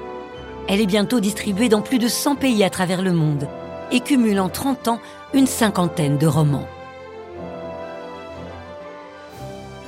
Elle 0.68 0.80
est 0.80 0.86
bientôt 0.86 1.20
distribuée 1.20 1.70
dans 1.70 1.82
plus 1.82 2.00
de 2.00 2.08
100 2.08 2.36
pays 2.36 2.64
à 2.64 2.70
travers 2.70 3.02
le 3.02 3.14
monde 3.14 3.48
et 3.92 4.00
cumule 4.00 4.40
en 4.40 4.50
30 4.50 4.88
ans 4.88 5.00
une 5.34 5.48
cinquantaine 5.48 6.18
de 6.18 6.28
romans. 6.28 6.68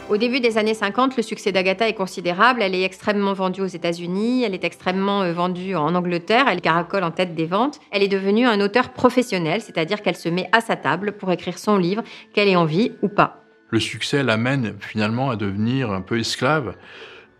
Au 0.10 0.16
début 0.16 0.40
des 0.40 0.58
années 0.58 0.74
50, 0.74 1.18
le 1.18 1.24
succès 1.24 1.52
d'Agatha 1.52 1.88
est 1.88 1.94
considérable. 1.94 2.62
Elle 2.62 2.76
est 2.76 2.84
extrêmement 2.84 3.34
vendue 3.34 3.62
aux 3.62 3.68
États-Unis, 3.68 4.44
elle 4.44 4.54
est 4.54 4.64
extrêmement 4.64 5.22
euh, 5.22 5.34
vendue 5.34 5.76
en 5.76 5.94
Angleterre, 5.96 6.46
elle 6.50 6.62
caracole 6.62 7.04
en 7.04 7.12
tête 7.12 7.36
des 7.36 7.46
ventes. 7.46 7.80
Elle 7.92 8.04
est 8.04 8.08
devenue 8.08 8.46
un 8.46 8.62
auteur 8.62 8.94
professionnel, 8.94 9.62
c'est-à-dire 9.62 10.02
qu'elle 10.02 10.16
se 10.16 10.30
met 10.30 10.50
à 10.54 10.62
sa 10.62 10.78
table 10.78 11.12
pour 11.14 11.32
écrire 11.32 11.58
son 11.58 11.78
livre, 11.78 12.04
qu'elle 12.34 12.48
ait 12.48 12.56
envie 12.56 12.94
ou 13.02 13.10
pas. 13.10 13.44
Le 13.70 13.82
succès 13.82 14.24
l'amène 14.24 14.76
finalement 14.80 15.30
à 15.30 15.36
devenir 15.36 15.92
un 15.92 16.02
peu 16.02 16.18
esclave 16.18 16.76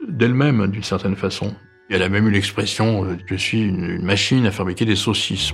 d'elle-même 0.06 0.68
d'une 0.68 0.84
certaine 0.84 1.16
façon. 1.16 1.54
Elle 1.90 2.04
a 2.04 2.10
même 2.10 2.28
eu 2.28 2.32
l'expression 2.32 3.06
euh, 3.06 3.18
Je 3.28 3.36
suis 3.36 3.62
une 3.62 4.04
machine 4.04 4.46
à 4.46 4.52
fabriquer 4.52 4.84
des 4.84 4.98
saucisses. 4.98 5.54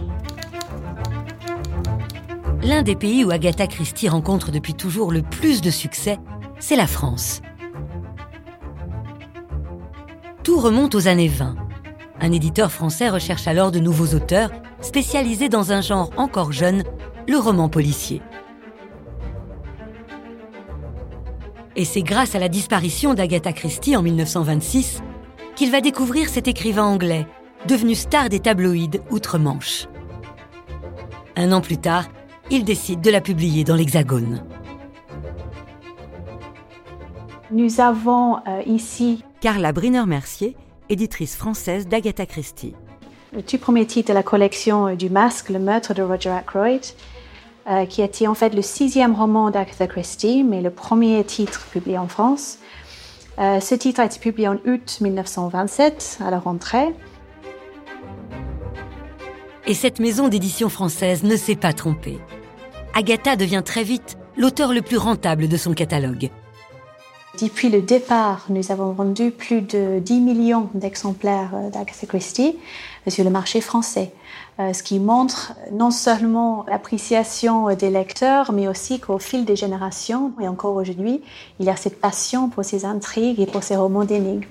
L'un 2.63 2.81
des 2.81 2.95
pays 2.95 3.25
où 3.25 3.31
Agatha 3.31 3.67
Christie 3.67 4.07
rencontre 4.07 4.49
depuis 4.49 4.73
toujours 4.73 5.11
le 5.11 5.21
plus 5.21 5.61
de 5.61 5.69
succès, 5.69 6.17
c'est 6.59 6.77
la 6.77 6.87
France. 6.87 7.41
Tout 10.43 10.57
remonte 10.61 10.95
aux 10.95 11.09
années 11.09 11.27
20. 11.27 11.57
Un 12.21 12.31
éditeur 12.31 12.71
français 12.71 13.09
recherche 13.09 13.49
alors 13.49 13.71
de 13.71 13.79
nouveaux 13.79 14.15
auteurs 14.15 14.49
spécialisés 14.79 15.49
dans 15.49 15.73
un 15.73 15.81
genre 15.81 16.11
encore 16.15 16.53
jeune, 16.53 16.83
le 17.27 17.37
roman 17.37 17.67
policier. 17.67 18.21
Et 21.75 21.83
c'est 21.83 22.01
grâce 22.01 22.33
à 22.33 22.39
la 22.39 22.47
disparition 22.47 23.13
d'Agatha 23.13 23.51
Christie 23.51 23.97
en 23.97 24.03
1926 24.03 25.01
qu'il 25.57 25.69
va 25.69 25.81
découvrir 25.81 26.29
cet 26.29 26.47
écrivain 26.47 26.85
anglais, 26.85 27.27
devenu 27.67 27.93
star 27.93 28.29
des 28.29 28.39
tabloïds 28.39 29.01
outre-Manche. 29.09 29.87
Un 31.35 31.51
an 31.51 31.59
plus 31.59 31.77
tard, 31.77 32.05
il 32.49 32.63
décide 32.63 33.01
de 33.01 33.09
la 33.09 33.21
publier 33.21 33.63
dans 33.63 33.75
l'Hexagone. 33.75 34.43
Nous 37.51 37.79
avons 37.79 38.37
euh, 38.47 38.61
ici 38.65 39.23
Carla 39.39 39.71
Briner-Mercier, 39.71 40.55
éditrice 40.89 41.35
française 41.35 41.87
d'Agatha 41.87 42.25
Christie. 42.25 42.73
Le 43.31 43.43
tout 43.43 43.57
premier 43.57 43.85
titre 43.85 44.09
de 44.09 44.13
la 44.13 44.23
collection 44.23 44.87
euh, 44.87 44.95
du 44.95 45.09
masque, 45.09 45.49
Le 45.49 45.59
meurtre 45.59 45.93
de 45.93 46.01
Roger 46.01 46.31
Ackroyd, 46.31 46.81
euh, 47.69 47.85
qui 47.85 48.01
était 48.01 48.27
en 48.27 48.33
fait 48.33 48.53
le 48.53 48.61
sixième 48.61 49.13
roman 49.13 49.51
d'Agatha 49.51 49.87
Christie, 49.87 50.43
mais 50.43 50.61
le 50.61 50.71
premier 50.71 51.23
titre 51.23 51.65
publié 51.71 51.97
en 51.97 52.07
France. 52.07 52.57
ce 53.37 53.75
titre 53.75 53.99
a 53.99 54.05
été 54.05 54.19
publié 54.19 54.47
en 54.47 54.55
août 54.65 54.97
1927, 55.01 56.19
à 56.25 56.31
la 56.31 56.39
rentrée. 56.39 56.93
Et 59.65 59.73
cette 59.73 59.99
maison 59.99 60.27
d'édition 60.27 60.67
française 60.67 61.23
ne 61.23 61.37
s'est 61.37 61.55
pas 61.55 61.71
trompée. 61.71 62.19
Agatha 62.93 63.35
devient 63.35 63.63
très 63.63 63.83
vite 63.83 64.17
l'auteur 64.37 64.73
le 64.73 64.81
plus 64.81 64.97
rentable 64.97 65.47
de 65.47 65.57
son 65.57 65.73
catalogue. 65.73 66.29
Depuis 67.41 67.69
le 67.69 67.81
départ, 67.81 68.45
nous 68.49 68.71
avons 68.71 68.91
vendu 68.91 69.31
plus 69.31 69.61
de 69.61 69.99
10 69.99 70.19
millions 70.19 70.69
d'exemplaires 70.75 71.51
d'Agatha 71.71 72.05
Christie 72.05 72.57
sur 73.07 73.23
le 73.23 73.31
marché 73.31 73.59
français, 73.59 74.11
euh, 74.59 74.71
ce 74.71 74.83
qui 74.83 74.99
montre 74.99 75.53
non 75.71 75.89
seulement 75.89 76.63
l'appréciation 76.67 77.73
des 77.73 77.89
lecteurs, 77.89 78.51
mais 78.51 78.67
aussi 78.67 78.99
qu'au 78.99 79.17
fil 79.17 79.45
des 79.45 79.55
générations, 79.55 80.33
et 80.39 80.47
encore 80.47 80.75
aujourd'hui, 80.75 81.21
il 81.59 81.65
y 81.65 81.69
a 81.69 81.75
cette 81.75 81.99
passion 81.99 82.49
pour 82.49 82.63
ces 82.63 82.85
intrigues 82.85 83.39
et 83.39 83.47
pour 83.47 83.63
ces 83.63 83.77
romans 83.77 84.03
d'énigmes. 84.03 84.45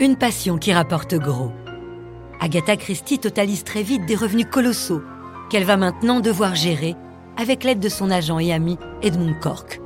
Une 0.00 0.16
passion 0.16 0.56
qui 0.56 0.72
rapporte 0.72 1.14
gros. 1.16 1.50
Agatha 2.42 2.76
Christie 2.76 3.20
totalise 3.20 3.62
très 3.62 3.84
vite 3.84 4.04
des 4.04 4.16
revenus 4.16 4.48
colossaux 4.50 5.00
qu'elle 5.48 5.62
va 5.62 5.76
maintenant 5.76 6.18
devoir 6.18 6.56
gérer 6.56 6.96
avec 7.36 7.62
l'aide 7.62 7.78
de 7.78 7.88
son 7.88 8.10
agent 8.10 8.40
et 8.40 8.52
ami 8.52 8.78
Edmund 9.00 9.38
Cork. 9.38 9.80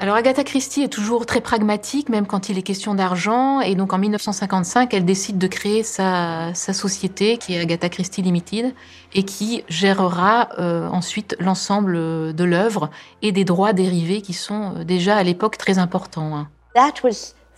Alors 0.00 0.16
Agatha 0.16 0.42
Christie 0.42 0.82
est 0.82 0.88
toujours 0.88 1.24
très 1.24 1.40
pragmatique, 1.40 2.08
même 2.08 2.26
quand 2.26 2.48
il 2.48 2.58
est 2.58 2.62
question 2.62 2.96
d'argent. 2.96 3.60
Et 3.60 3.76
donc 3.76 3.92
en 3.92 3.98
1955, 3.98 4.92
elle 4.94 5.04
décide 5.04 5.38
de 5.38 5.46
créer 5.46 5.84
sa, 5.84 6.52
société, 6.54 7.36
qui 7.36 7.54
est 7.54 7.60
Agatha 7.60 7.88
Christie 7.88 8.22
Limited, 8.22 8.74
et 9.14 9.22
qui 9.22 9.62
gérera 9.68 10.48
euh, 10.58 10.88
ensuite 10.88 11.36
l'ensemble 11.38 12.34
de 12.34 12.44
l'œuvre 12.44 12.90
et 13.22 13.30
des 13.30 13.44
droits 13.44 13.72
dérivés 13.72 14.22
qui 14.22 14.32
sont 14.32 14.74
euh, 14.74 14.82
déjà 14.84 15.18
à 15.18 15.22
l'époque 15.22 15.56
très 15.56 15.78
importants. 15.78 16.36
Hein. 16.36 16.48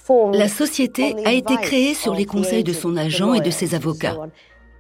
La 0.09 0.49
société 0.49 1.15
a 1.25 1.33
été 1.33 1.57
créée 1.57 1.95
sur 1.95 2.15
les 2.15 2.27
conseils 2.27 2.65
de 2.65 2.75
son 2.75 2.97
agent 2.97 3.33
et 3.33 3.41
de 3.41 3.51
ses 3.51 3.75
avocats, 3.75 4.17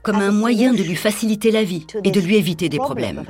comme 0.02 0.16
un 0.16 0.30
moyen 0.30 0.74
de 0.74 0.82
lui 0.82 0.96
faciliter 0.96 1.50
la 1.50 1.64
vie 1.64 1.86
et 2.04 2.10
de 2.10 2.20
lui 2.20 2.36
éviter 2.36 2.68
des 2.68 2.76
problèmes. 2.76 3.24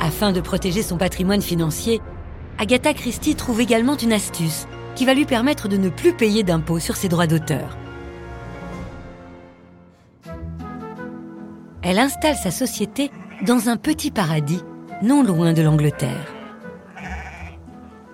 Afin 0.00 0.30
de 0.30 0.40
protéger 0.40 0.82
son 0.82 0.98
patrimoine 0.98 1.42
financier, 1.42 2.00
Agatha 2.58 2.94
Christie 2.94 3.34
trouve 3.34 3.60
également 3.60 3.96
une 3.96 4.12
astuce 4.12 4.66
qui 4.94 5.04
va 5.04 5.14
lui 5.14 5.24
permettre 5.24 5.68
de 5.68 5.76
ne 5.76 5.88
plus 5.88 6.12
payer 6.12 6.44
d'impôts 6.44 6.78
sur 6.78 6.96
ses 6.96 7.08
droits 7.08 7.26
d'auteur. 7.26 7.76
Elle 11.82 11.98
installe 11.98 12.36
sa 12.36 12.52
société 12.52 13.10
dans 13.44 13.68
un 13.68 13.76
petit 13.76 14.10
paradis 14.10 14.60
non 15.02 15.22
loin 15.22 15.52
de 15.52 15.62
l'Angleterre 15.62 16.37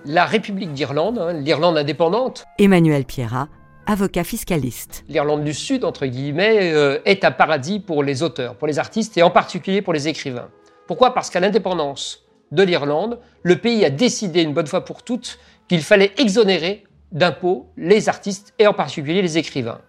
la 0.05 0.25
République 0.25 0.73
d'Irlande, 0.73 1.19
hein, 1.19 1.33
l'Irlande 1.33 1.77
indépendante. 1.77 2.45
Emmanuel 2.59 3.05
Pierrat, 3.05 3.47
avocat 3.85 4.23
fiscaliste. 4.23 5.03
L'Irlande 5.09 5.43
du 5.43 5.53
Sud, 5.53 5.83
entre 5.83 6.05
guillemets, 6.05 6.73
euh, 6.73 6.99
est 7.05 7.25
un 7.25 7.31
paradis 7.31 7.79
pour 7.79 8.03
les 8.03 8.23
auteurs, 8.23 8.55
pour 8.55 8.67
les 8.67 8.79
artistes 8.79 9.17
et 9.17 9.23
en 9.23 9.31
particulier 9.31 9.81
pour 9.81 9.93
les 9.93 10.07
écrivains. 10.07 10.49
Pourquoi? 10.87 11.13
Parce 11.13 11.29
qu'à 11.29 11.39
l'indépendance 11.39 12.25
de 12.51 12.63
l'Irlande, 12.63 13.19
le 13.41 13.57
pays 13.57 13.83
a 13.85 13.89
décidé 13.89 14.43
une 14.43 14.53
bonne 14.53 14.67
fois 14.67 14.85
pour 14.85 15.03
toutes 15.03 15.39
qu'il 15.67 15.81
fallait 15.81 16.11
exonérer 16.17 16.83
d'impôts 17.11 17.67
les 17.75 18.07
artistes 18.07 18.53
et 18.59 18.67
en 18.67 18.73
particulier 18.73 19.21
les 19.21 19.37
écrivains. 19.37 19.81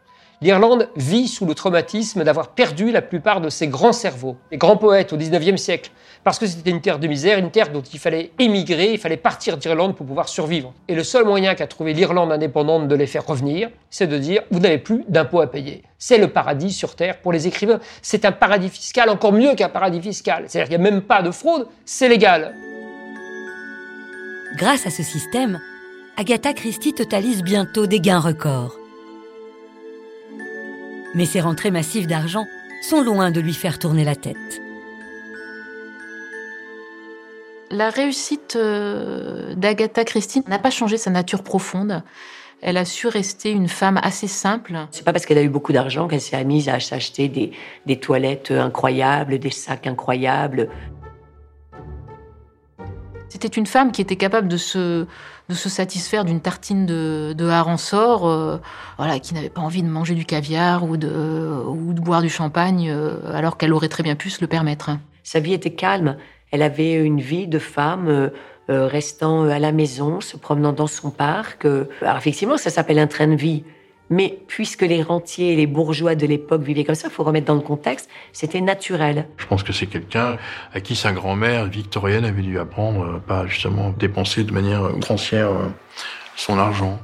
L'Irlande 0.43 0.91
vit 0.97 1.29
sous 1.29 1.47
le 1.47 1.55
traumatisme 1.55 2.23
d'avoir 2.23 2.49
perdu 2.49 2.93
la 2.93 3.01
plupart 3.01 3.41
de 3.41 3.49
ses 3.49 3.69
grands 3.69 3.95
cerveaux, 3.95 4.37
les 4.53 4.59
grands 4.59 4.77
poètes 4.77 5.15
au 5.15 5.17
XIXe 5.17 5.59
siècle, 5.59 5.91
parce 6.25 6.39
que 6.39 6.47
c'était 6.47 6.69
une 6.69 6.83
terre 6.83 6.99
de 6.99 7.07
misère, 7.07 7.39
une 7.39 7.51
terre 7.51 7.71
dont 7.71 7.81
il 7.81 7.99
fallait 7.99 8.33
émigrer, 8.39 8.93
il 8.93 8.99
fallait 8.99 9.17
partir 9.17 9.57
d'Irlande 9.57 9.97
pour 9.97 10.05
pouvoir 10.05 10.29
survivre. 10.29 10.75
Et 10.89 10.95
le 10.95 11.05
seul 11.05 11.25
moyen 11.25 11.55
qu'a 11.55 11.67
trouvé 11.67 11.95
l'Irlande 11.95 12.33
indépendante 12.33 12.87
de 12.87 12.95
les 12.95 13.07
faire 13.07 13.25
revenir, 13.25 13.71
c'est 13.89 14.09
de 14.09 14.19
dire 14.19 14.43
vous 14.51 14.61
n'avez 14.61 14.77
plus 14.77 15.05
d'impôts 15.09 15.41
à 15.41 15.51
payer. 15.51 15.85
C'est 15.99 16.19
le 16.19 16.29
paradis 16.29 16.73
sur 16.73 16.97
terre 16.97 17.19
pour 17.23 17.33
les 17.33 17.47
écrivains. 17.47 17.81
C'est 18.03 18.27
un 18.27 18.33
paradis 18.33 18.69
fiscal 18.69 19.09
encore 19.09 19.33
mieux 19.33 19.55
qu'un 19.55 19.71
paradis 19.71 20.03
fiscal. 20.03 20.45
C'est-à-dire 20.49 20.69
qu'il 20.69 20.79
n'y 20.79 20.87
a 20.87 20.91
même 20.91 21.01
pas 21.01 21.23
de 21.23 21.31
fraude, 21.31 21.67
c'est 21.87 22.11
légal. 22.11 22.55
Grâce 24.59 24.87
à 24.87 24.91
ce 24.91 25.03
système, 25.03 25.61
Agatha 26.19 26.53
Christie 26.53 26.93
totalise 26.93 27.43
bientôt 27.43 27.87
des 27.87 28.01
gains 28.01 28.21
records. 28.21 28.77
Mais 31.17 31.25
ces 31.25 31.41
rentrées 31.41 31.71
massives 31.71 32.07
d'argent 32.07 32.47
sont 32.83 33.03
loin 33.03 33.31
de 33.31 33.41
lui 33.41 33.55
faire 33.55 33.79
tourner 33.79 34.05
la 34.05 34.15
tête. 34.15 34.37
La 37.71 37.89
réussite 37.89 38.55
euh, 38.57 39.55
d'Agatha 39.55 40.05
Christie 40.05 40.43
n'a 40.47 40.59
pas 40.59 40.71
changé 40.71 40.99
sa 40.99 41.11
nature 41.11 41.43
profonde. 41.43 42.03
Elle 42.61 42.77
a 42.77 42.85
su 42.85 43.09
rester 43.09 43.51
une 43.51 43.69
femme 43.69 43.99
assez 44.03 44.29
simple. 44.29 44.77
C'est 44.91 45.07
pas 45.07 45.15
parce 45.15 45.25
qu'elle 45.25 45.39
a 45.39 45.43
eu 45.43 45.49
beaucoup 45.49 45.73
d'argent 45.73 46.07
qu'elle 46.07 46.21
s'est 46.21 46.45
mise 46.45 46.69
à 46.69 46.81
s'acheter 46.81 47.29
des, 47.29 47.97
toilettes 47.99 48.51
incroyables, 48.51 49.39
des 49.39 49.51
sacs 49.51 49.87
incroyables. 49.87 50.69
C'était 53.31 53.49
une 53.49 53.67
femme 53.67 53.91
qui 53.91 54.03
était 54.03 54.17
capable 54.17 54.49
de 54.49 54.57
se, 54.59 55.07
de 55.49 55.55
se 55.55 55.69
satisfaire 55.69 56.25
d'une 56.25 56.41
tartine 56.41 56.87
de, 56.87 57.35
de 57.37 57.47
hareng-sort, 57.47 58.29
euh, 58.29 58.59
voilà, 58.99 59.19
qui 59.21 59.35
n'avait 59.35 59.51
pas 59.51 59.61
envie 59.61 59.83
de 59.83 59.89
manger 59.89 60.15
du 60.15 60.25
caviar 60.25 60.85
ou 60.85 60.97
de, 60.97 61.09
ou 61.69 61.93
de 61.93 62.01
boire 62.01 62.23
du 62.23 62.29
champagne, 62.29 62.89
euh, 62.91 63.33
alors 63.33 63.57
qu'elle 63.57 63.73
aurait 63.73 63.89
très 63.89 64.03
bien 64.03 64.17
pu 64.17 64.31
se 64.31 64.41
le 64.41 64.47
permettre. 64.47 64.91
Sa 65.23 65.41
vie 65.41 65.53
était 65.53 65.73
calme. 65.73 66.17
Elle 66.53 66.63
avait 66.63 66.95
une 66.95 67.21
vie 67.21 67.49
de 67.49 67.59
femme 67.59 68.09
euh, 68.09 68.29
euh, 68.71 68.87
restant 68.87 69.45
euh, 69.45 69.51
à 69.51 69.59
la 69.59 69.73
maison, 69.73 70.21
se 70.21 70.37
promenant 70.37 70.73
dans 70.73 70.87
son 70.87 71.11
parc. 71.11 71.65
Alors 71.65 72.17
effectivement, 72.17 72.57
ça 72.57 72.71
s'appelle 72.71 72.99
un 72.99 73.07
train 73.07 73.27
de 73.27 73.35
vie. 73.35 73.65
Mais 74.09 74.39
puisque 74.47 74.83
les 74.83 75.03
rentiers 75.03 75.53
et 75.53 75.57
les 75.57 75.67
bourgeois 75.67 76.15
de 76.15 76.27
l'époque 76.27 76.63
vivaient 76.63 76.85
comme 76.85 76.95
ça, 76.95 77.09
il 77.09 77.13
faut 77.13 77.25
remettre 77.25 77.47
dans 77.47 77.55
le 77.55 77.61
contexte, 77.61 78.09
c'était 78.33 78.61
naturel. 78.61 79.27
Je 79.37 79.47
pense 79.47 79.63
que 79.63 79.73
c'est 79.73 79.87
quelqu'un 79.87 80.37
à 80.73 80.81
qui 80.81 80.95
sa 80.95 81.13
grand-mère 81.13 81.67
victorienne 81.67 82.25
avait 82.25 82.43
dû 82.43 82.59
apprendre 82.59 83.21
pas 83.21 83.47
justement 83.47 83.91
dépenser 83.91 84.45
de 84.45 84.53
manière 84.53 84.95
outrancière 84.95 85.51
son 86.37 86.59
argent. 86.59 86.99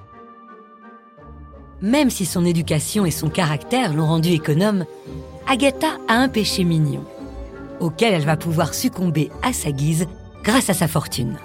Même 1.80 2.10
si 2.10 2.24
son 2.24 2.44
éducation 2.44 3.04
et 3.04 3.10
son 3.10 3.28
caractère 3.28 3.92
l'ont 3.92 4.06
rendu 4.06 4.30
économe, 4.30 4.84
Agatha 5.48 5.98
a 6.06 6.14
un 6.14 6.28
péché 6.28 6.62
mignon 6.62 7.04
auquel 7.80 8.14
elle 8.14 8.24
va 8.24 8.36
pouvoir 8.36 8.74
succomber 8.74 9.30
à 9.42 9.52
sa 9.52 9.72
guise 9.72 10.06
grâce 10.44 10.70
à 10.70 10.74
sa 10.74 10.86
fortune. 10.86 11.36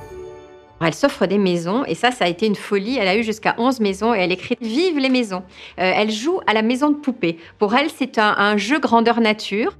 Elle 0.79 0.93
s'offre 0.93 1.25
des 1.25 1.37
maisons 1.37 1.83
et 1.85 1.95
ça, 1.95 2.11
ça 2.11 2.25
a 2.25 2.27
été 2.27 2.45
une 2.45 2.55
folie. 2.55 2.97
Elle 2.97 3.07
a 3.07 3.17
eu 3.17 3.23
jusqu'à 3.23 3.55
11 3.57 3.79
maisons 3.79 4.13
et 4.13 4.19
elle 4.19 4.31
écrit 4.31 4.57
Vive 4.61 4.99
les 4.99 5.09
maisons. 5.09 5.43
Euh, 5.79 5.91
elle 5.95 6.11
joue 6.11 6.39
à 6.45 6.53
la 6.53 6.61
maison 6.61 6.89
de 6.89 6.95
poupée. 6.95 7.37
Pour 7.57 7.75
elle, 7.75 7.89
c'est 7.89 8.19
un, 8.19 8.57
jeu 8.57 8.79
grandeur 8.79 9.19
nature. 9.19 9.75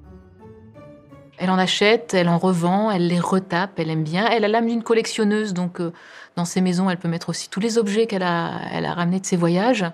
Elle 1.38 1.52
en 1.52 1.60
achète, 1.60 2.16
elle 2.16 2.30
en 2.30 2.40
revend, 2.40 2.90
elle 2.90 3.08
les 3.08 3.20
retape, 3.20 3.78
elle 3.78 3.92
aime 3.92 4.04
bien. 4.04 4.28
Elle 4.28 4.44
a 4.44 4.48
l'âme 4.48 4.66
d'une 4.66 4.82
collectionneuse, 4.82 5.54
donc 5.54 5.80
euh, 5.80 5.94
dans 6.36 6.46
ses 6.46 6.62
maisons, 6.62 6.90
elle 6.90 6.98
peut 6.98 7.08
mettre 7.08 7.30
aussi 7.30 7.48
tous 7.48 7.60
les 7.60 7.78
objets 7.78 8.08
qu'elle 8.08 8.24
a, 8.24 8.54
elle 8.74 8.86
a 8.86 8.94
ramenés 8.94 9.20
de 9.20 9.26
ses 9.26 9.38
voyages. 9.38 9.86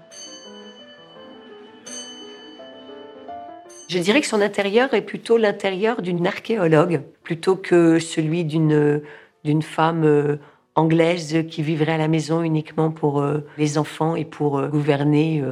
Je 3.89 3.99
dirais 3.99 4.21
que 4.21 4.27
son 4.27 4.39
intérieur 4.39 4.93
est 4.93 5.01
plutôt 5.01 5.37
l'intérieur 5.37 6.01
d'une 6.01 6.25
archéologue, 6.25 7.01
plutôt 7.23 7.57
que 7.57 7.99
celui 7.99 8.45
d'une 8.45 9.01
d'une 9.43 9.61
femme 9.61 10.03
euh, 10.05 10.37
anglaise 10.75 11.45
qui 11.49 11.61
vivrait 11.61 11.93
à 11.93 11.97
la 11.97 12.07
maison 12.07 12.41
uniquement 12.41 12.91
pour 12.91 13.21
euh, 13.21 13.45
les 13.57 13.77
enfants 13.77 14.15
et 14.15 14.25
pour 14.25 14.57
euh, 14.57 14.67
gouverner 14.67 15.43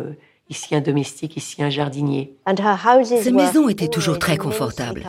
ici 0.49 0.75
un 0.75 0.81
domestique, 0.81 1.37
ici 1.37 1.63
un 1.63 1.69
jardinier. 1.69 2.35
Ces 3.03 3.31
maisons 3.31 3.69
étaient 3.69 3.87
toujours 3.87 4.19
très 4.19 4.37
confortables. 4.37 5.03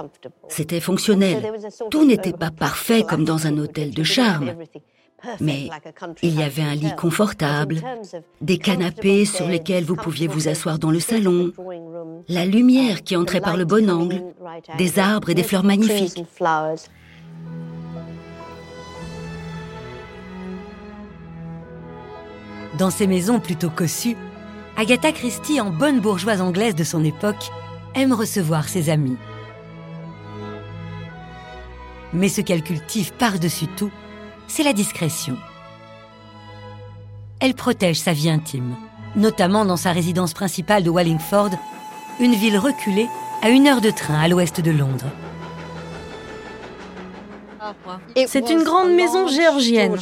C'était 0.49 0.81
fonctionnel. 0.81 1.53
Tout 1.91 2.07
n'était 2.07 2.33
pas 2.33 2.51
parfait 2.51 3.03
comme 3.03 3.25
dans 3.25 3.47
un 3.47 3.59
hôtel 3.59 3.93
de 3.93 4.03
charme. 4.05 4.53
Mais 5.41 5.71
il 6.23 6.39
y 6.39 6.43
avait 6.43 6.63
un 6.63 6.75
lit 6.75 6.95
confortable, 6.97 7.77
des 8.41 8.59
canapés 8.59 9.25
sur 9.25 9.47
lesquels 9.47 9.85
vous 9.85 9.97
pouviez 9.97 10.27
vous 10.27 10.49
asseoir 10.49 10.79
dans 10.79 10.91
le 10.91 11.01
salon, 11.01 11.53
la 12.29 12.45
lumière 12.45 13.03
qui 13.03 13.17
entrait 13.17 13.41
par 13.41 13.57
le 13.57 13.65
bon 13.65 13.89
angle, 13.91 14.23
des 14.79 14.99
arbres 14.99 15.31
et 15.31 15.35
des 15.35 15.45
fleurs 15.45 15.65
magnifiques. 15.65 16.25
Dans 22.83 22.91
ces 22.91 23.07
maisons 23.07 23.39
plutôt 23.39 23.71
cossues, 23.71 24.17
Agatha 24.77 25.13
Christie, 25.13 25.61
en 25.61 25.71
bonne 25.71 26.01
bourgeoise 26.01 26.41
anglaise 26.41 26.75
de 26.75 26.83
son 26.83 27.05
époque, 27.05 27.49
aime 27.95 28.13
recevoir 28.13 28.69
ses 28.69 28.91
amis. 28.91 29.17
Mais 32.13 32.29
ce 32.29 32.41
qu'elle 32.41 32.65
cultive 32.65 33.13
par-dessus 33.13 33.69
tout, 33.69 33.93
c'est 34.49 34.65
la 34.65 34.73
discrétion. 34.73 35.37
Elle 37.39 37.55
protège 37.55 38.01
sa 38.01 38.13
vie 38.13 38.29
intime, 38.29 38.75
notamment 39.15 39.65
dans 39.65 39.77
sa 39.77 39.93
résidence 39.93 40.35
principale 40.35 40.83
de 40.83 40.91
Wallingford, 40.91 41.51
une 42.19 42.35
ville 42.35 42.59
reculée 42.59 43.07
à 43.43 43.51
une 43.51 43.69
heure 43.69 43.81
de 43.81 43.91
train 43.91 44.19
à 44.19 44.27
l'ouest 44.27 44.61
de 44.61 44.73
Londres. 44.73 45.07
C'est 48.27 48.51
une 48.51 48.65
grande 48.65 48.91
maison 48.91 49.29
géorgienne. 49.29 49.97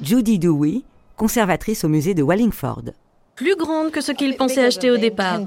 Judy 0.00 0.38
Dewey, 0.38 0.84
conservatrice 1.18 1.84
au 1.84 1.88
musée 1.88 2.14
de 2.14 2.22
Wallingford. 2.22 2.84
Plus 3.34 3.54
grande 3.54 3.92
que 3.92 4.00
ce 4.00 4.10
qu'ils 4.10 4.36
pensaient 4.36 4.64
acheter 4.64 4.90
au 4.90 4.96
départ. 4.96 5.40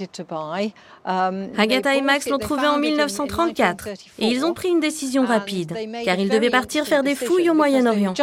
Agatha 1.03 1.95
et 1.95 2.01
Max 2.01 2.29
l'ont 2.29 2.37
trouvée 2.37 2.67
en 2.67 2.77
1934 2.77 3.87
et 3.87 4.27
ils 4.27 4.45
ont 4.45 4.53
pris 4.53 4.69
une 4.69 4.79
décision 4.79 5.25
rapide 5.25 5.75
car 6.05 6.17
ils 6.17 6.29
devaient 6.29 6.49
partir 6.49 6.85
faire 6.85 7.03
des 7.03 7.15
fouilles 7.15 7.49
au 7.49 7.53
Moyen-Orient. 7.53 8.13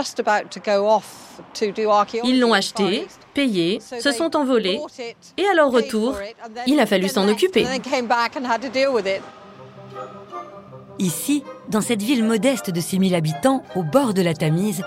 Ils 2.25 2.41
l'ont 2.41 2.55
acheté, 2.55 3.07
payé, 3.35 3.81
se 3.81 4.11
sont 4.11 4.37
envolés 4.37 4.81
et 5.37 5.45
à 5.45 5.55
leur 5.55 5.71
retour, 5.71 6.17
il 6.67 6.81
a 6.81 6.87
fallu 6.87 7.09
s'en 7.09 7.29
occuper. 7.29 7.67
Ici, 10.99 11.45
dans 11.69 11.81
cette 11.83 12.03
ville 12.03 12.25
modeste 12.25 12.71
de 12.71 12.81
6000 12.81 13.15
habitants, 13.15 13.63
au 13.77 13.83
bord 13.83 14.15
de 14.15 14.23
la 14.23 14.35
Tamise, 14.35 14.83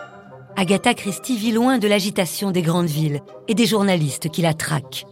Agatha 0.56 0.94
Christie 0.94 1.38
vit 1.38 1.52
loin 1.52 1.78
de 1.78 1.88
l'agitation 1.88 2.52
des 2.52 2.62
grandes 2.62 2.88
villes 2.88 3.22
et 3.48 3.54
des 3.54 3.66
journalistes 3.66 4.30
qui 4.30 4.42
la 4.42 4.54
traquent. 4.54 5.06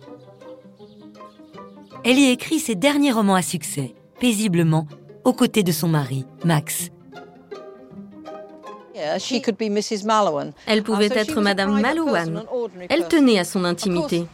Elle 2.04 2.17
y 2.17 2.30
écrit 2.30 2.60
ses 2.60 2.75
derniers 2.75 3.12
romans 3.12 3.36
à 3.36 3.41
succès, 3.41 3.93
paisiblement, 4.19 4.88
aux 5.25 5.34
côtés 5.34 5.63
de 5.63 5.71
son 5.71 5.88
mari, 5.88 6.25
Max. 6.45 6.89
Elle 10.67 10.84
pouvait 10.84 11.10
être 11.12 11.41
Madame 11.41 11.82
Malouane. 11.82 12.43
Elle 12.89 13.08
tenait 13.08 13.39
à 13.39 13.43
son 13.43 13.63
intimité. 13.65 14.25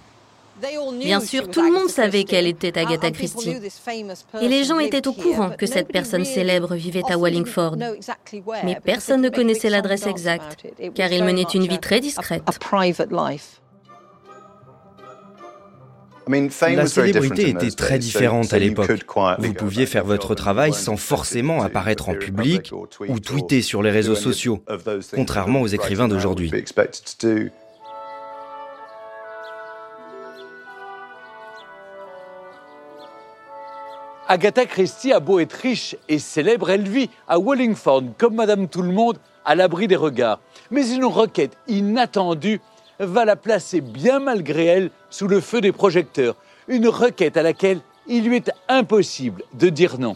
Bien 1.00 1.20
sûr, 1.20 1.50
tout 1.50 1.62
le 1.62 1.72
monde 1.72 1.90
savait 1.90 2.24
qu'elle 2.24 2.48
était 2.48 2.78
Agatha 2.78 3.12
Christie. 3.12 3.56
Et 4.42 4.48
les 4.48 4.64
gens 4.64 4.80
étaient 4.80 5.08
au 5.08 5.14
courant 5.14 5.50
que 5.50 5.66
cette 5.66 5.90
personne 5.90 6.26
célèbre 6.26 6.76
vivait 6.76 7.04
à 7.10 7.18
Wallingford. 7.18 7.78
Mais 8.64 8.78
personne 8.84 9.22
ne 9.22 9.30
connaissait 9.30 9.70
l'adresse 9.70 10.08
exacte, 10.08 10.68
car 10.94 11.12
il 11.12 11.24
menait 11.24 11.44
une 11.54 11.68
vie 11.68 11.80
très 11.80 12.00
discrète. 12.00 12.44
La 16.28 16.88
célébrité 16.88 17.50
était 17.50 17.70
très 17.70 18.00
différente 18.00 18.52
à 18.54 18.60
l'époque. 18.60 18.92
Vous 19.40 19.54
pouviez 19.54 19.86
faire 19.86 20.06
votre 20.06 20.34
travail 20.34 20.74
sans 20.74 20.98
forcément 20.98 21.62
apparaître 21.62 22.10
en 22.10 22.16
public 22.16 22.72
ou 23.08 23.20
tweeter 23.20 23.62
sur 23.62 23.84
les 23.84 23.92
réseaux 23.92 24.16
sociaux, 24.16 24.64
contrairement 25.14 25.62
aux 25.62 25.68
écrivains 25.68 26.08
d'aujourd'hui. 26.08 26.52
Agatha 34.28 34.66
Christie 34.66 35.14
a 35.14 35.20
beau 35.20 35.38
être 35.38 35.54
riche 35.54 35.96
et 36.10 36.18
célèbre, 36.18 36.72
elle 36.72 36.90
vit 36.90 37.12
à 37.28 37.38
Wallingford 37.38 38.06
comme 38.18 38.34
Madame 38.34 38.68
Tout-le-Monde 38.68 39.20
à 39.46 39.54
l'abri 39.54 39.88
des 39.88 39.96
regards. 39.96 40.40
Mais 40.72 40.90
une 40.90 41.06
requête 41.06 41.56
inattendue 41.68 42.60
va 42.98 43.24
la 43.24 43.36
placer 43.36 43.82
bien 43.82 44.20
malgré 44.20 44.66
elle 44.66 44.90
sous 45.12 45.28
le 45.28 45.42
feu 45.42 45.62
des 45.62 45.72
projecteurs. 45.72 46.36
Une 46.68 46.88
requête 46.88 47.38
à 47.38 47.44
laquelle 47.44 47.82
il 48.08 48.28
lui 48.28 48.38
est 48.38 48.52
impossible 48.68 49.44
de 49.54 49.70
dire 49.70 50.00
non. 50.00 50.16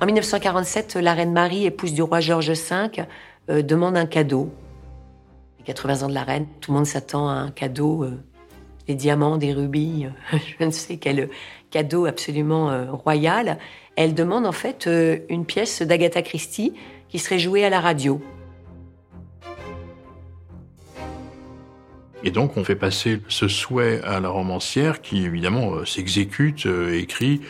En 0.00 0.06
1947, 0.06 0.96
la 0.96 1.12
reine 1.12 1.34
Marie, 1.34 1.66
épouse 1.66 1.92
du 1.92 2.02
roi 2.02 2.20
George 2.20 2.50
V, 2.50 3.04
euh, 3.50 3.60
demande 3.60 3.98
un 3.98 4.06
cadeau 4.06 4.50
80 5.64 6.02
ans 6.02 6.08
de 6.08 6.14
la 6.14 6.24
reine, 6.24 6.46
tout 6.60 6.72
le 6.72 6.78
monde 6.78 6.86
s'attend 6.86 7.28
à 7.28 7.32
un 7.32 7.50
cadeau, 7.50 8.04
euh, 8.04 8.18
des 8.86 8.94
diamants, 8.94 9.36
des 9.36 9.52
rubis, 9.52 10.06
euh, 10.06 10.38
je 10.58 10.64
ne 10.64 10.70
sais 10.70 10.96
quel 10.96 11.28
cadeau 11.70 12.06
absolument 12.06 12.70
euh, 12.70 12.90
royal. 12.90 13.58
Elle 13.96 14.14
demande 14.14 14.46
en 14.46 14.52
fait 14.52 14.88
une 15.28 15.44
pièce 15.44 15.82
d'Agatha 15.82 16.22
Christie 16.22 16.72
qui 17.08 17.18
serait 17.18 17.38
jouée 17.38 17.64
à 17.64 17.70
la 17.70 17.80
radio. 17.80 18.22
Et 22.24 22.30
donc 22.30 22.56
on 22.56 22.64
fait 22.64 22.76
passer 22.76 23.20
ce 23.28 23.48
souhait 23.48 24.00
à 24.02 24.20
la 24.20 24.28
romancière 24.28 25.02
qui 25.02 25.24
évidemment 25.24 25.84
s'exécute, 25.84 26.66
écrit 26.92 27.42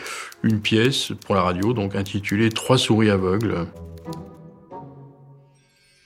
une 0.42 0.60
pièce 0.60 1.12
pour 1.26 1.36
la 1.36 1.42
radio 1.42 1.74
donc 1.74 1.94
intitulée 1.94 2.48
Trois 2.48 2.78
souris 2.78 3.10
aveugles. 3.10 3.66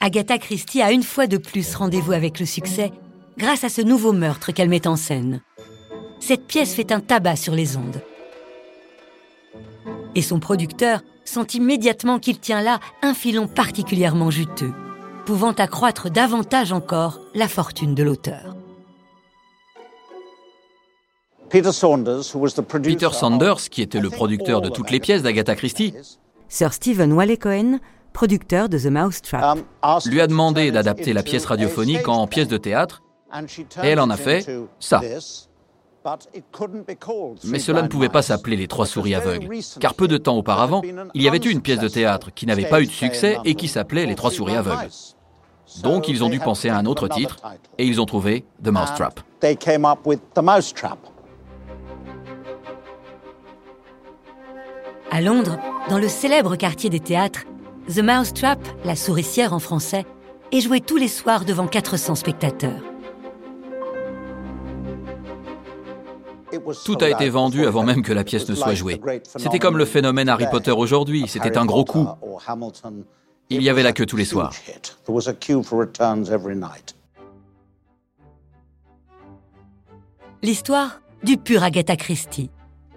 Agatha 0.01 0.39
Christie 0.39 0.83
a 0.83 0.93
une 0.93 1.03
fois 1.03 1.27
de 1.27 1.39
plus 1.39 1.75
rendez-vous 1.75 2.13
avec 2.13 2.39
le 2.39 2.47
succès 2.47 2.93
grâce 3.39 3.65
à 3.65 3.69
ce 3.69 3.83
nouveau 3.83 4.13
meurtre 4.13 4.53
qu'elle 4.53 4.69
met 4.69 4.87
en 4.87 4.97
scène. 4.97 5.41
Cette 6.21 6.47
pièce 6.47 6.75
fait 6.75 6.93
un 6.93 7.01
tabac 7.01 7.37
sur 7.37 7.55
les 7.55 7.77
ondes. 7.77 8.03
Et 10.15 10.23
son 10.23 10.39
producteur 10.39 11.03
sent 11.25 11.47
immédiatement 11.55 12.19
qu'il 12.19 12.39
tient 12.39 12.63
là 12.63 12.81
un 13.03 13.15
filon 13.15 13.49
particulièrement 13.49 14.31
juteux, 14.31 14.73
pouvant 15.25 15.53
accroître 15.53 16.11
davantage 16.11 16.73
encore 16.73 17.21
la 17.35 17.49
fortune 17.49 17.95
de 17.95 18.03
l'auteur. 18.03 18.57
Peter 21.51 21.73
Saunders, 21.73 23.69
qui 23.71 23.83
était 23.83 24.01
le 24.01 24.11
producteur 24.11 24.61
de 24.61 24.69
toutes 24.69 24.91
les 24.91 25.01
pièces 25.01 25.23
d'Agatha 25.23 25.55
Christie, 25.55 25.95
Sir 26.49 26.73
Stephen 26.73 27.13
Wale-Cohen 27.13 27.81
producteur 28.17 28.71
de 28.71 28.79
The 28.79 28.87
Mousetrap. 28.87 29.59
Um, 29.59 29.99
lui 30.07 30.23
a 30.23 30.27
demandé 30.27 30.71
d'adapter 30.71 31.13
la 31.13 31.23
pièce 31.23 31.45
radiophonique 31.45 32.09
en 32.09 32.27
pièce 32.27 32.49
de 32.49 32.57
théâtre, 32.57 33.03
et 33.83 33.89
elle 33.89 34.01
en 34.01 34.09
a 34.09 34.17
fait 34.17 34.47
ça. 34.81 35.03
Mais 37.45 37.59
cela 37.59 37.83
ne 37.83 37.89
pouvait 37.89 38.09
pas 38.09 38.23
s'appeler 38.23 38.57
Les 38.57 38.69
Trois 38.69 38.87
Souris 38.87 39.15
Aveugles, 39.15 39.55
car 39.81 39.93
peu 39.93 40.09
de 40.09 40.17
temps 40.17 40.39
auparavant, 40.39 40.81
il 41.13 41.23
y 41.23 41.29
avait 41.29 41.37
eu 41.37 41.51
une 41.51 41.61
pièce 41.61 41.79
de 41.79 41.89
théâtre 41.89 42.31
qui 42.35 42.47
n'avait 42.47 42.65
pas 42.65 42.81
eu 42.81 42.87
de 42.87 42.91
succès 42.91 43.37
et 43.45 43.55
qui 43.55 43.69
s'appelait 43.69 44.07
Les 44.07 44.15
Trois 44.15 44.31
Souris 44.31 44.57
Aveugles. 44.57 44.89
Donc 45.83 46.09
ils 46.09 46.25
ont 46.25 46.31
dû 46.31 46.39
penser 46.39 46.71
à 46.71 46.79
un 46.79 46.87
autre 46.87 47.09
titre, 47.09 47.37
et 47.77 47.85
ils 47.85 48.01
ont 48.01 48.07
trouvé 48.07 48.47
The 48.65 48.69
Mousetrap. 48.69 49.21
À 55.11 55.21
Londres, 55.21 55.59
dans 55.91 55.99
le 55.99 56.09
célèbre 56.09 56.57
quartier 56.57 56.89
des 56.89 57.01
théâtres, 57.01 57.45
The 57.89 58.01
Mousetrap, 58.01 58.59
la 58.85 58.97
souricière 58.97 59.53
en 59.53 59.61
français, 59.61 60.05
est 60.51 60.61
joué 60.61 60.81
tous 60.81 60.97
les 60.97 61.07
soirs 61.07 61.45
devant 61.45 61.69
400 61.69 62.17
spectateurs. 62.17 62.83
Tout 66.85 66.99
a 67.01 67.11
été 67.11 67.29
vendu 67.29 67.65
avant 67.65 67.85
même 67.85 68.03
que 68.03 68.13
la 68.13 68.25
pièce 68.25 68.49
ne 68.49 68.57
soit 68.57 68.75
jouée. 68.75 69.01
C'était 69.37 69.61
comme 69.61 69.79
le 69.79 69.85
phénomène 69.85 70.29
Harry 70.29 70.47
Potter 70.51 70.73
aujourd'hui, 70.73 71.27
c'était 71.29 71.57
un 71.57 71.65
gros 71.65 71.85
coup. 71.85 72.09
Il 73.51 73.63
y 73.63 73.71
avait 73.71 73.85
la 73.85 73.93
queue 73.93 74.07
tous 74.07 74.17
les 74.17 74.25
soirs. 74.25 74.53
L'histoire 80.43 81.01
du 81.23 81.37
pur 81.37 81.63
Agatha 81.63 81.97
Christie. 81.97 82.51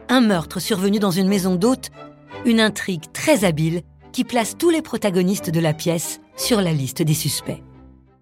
Un 0.07 0.21
meurtre 0.21 0.59
survenu 0.59 0.97
dans 0.97 1.11
une 1.11 1.27
maison 1.27 1.55
d'hôte, 1.55 1.91
une 2.45 2.59
intrigue 2.59 3.03
très 3.13 3.43
habile 3.45 3.83
qui 4.11 4.23
place 4.23 4.57
tous 4.57 4.69
les 4.69 4.81
protagonistes 4.81 5.49
de 5.49 5.59
la 5.59 5.73
pièce 5.73 6.19
sur 6.35 6.61
la 6.61 6.73
liste 6.73 7.01
des 7.01 7.13
suspects. 7.13 7.61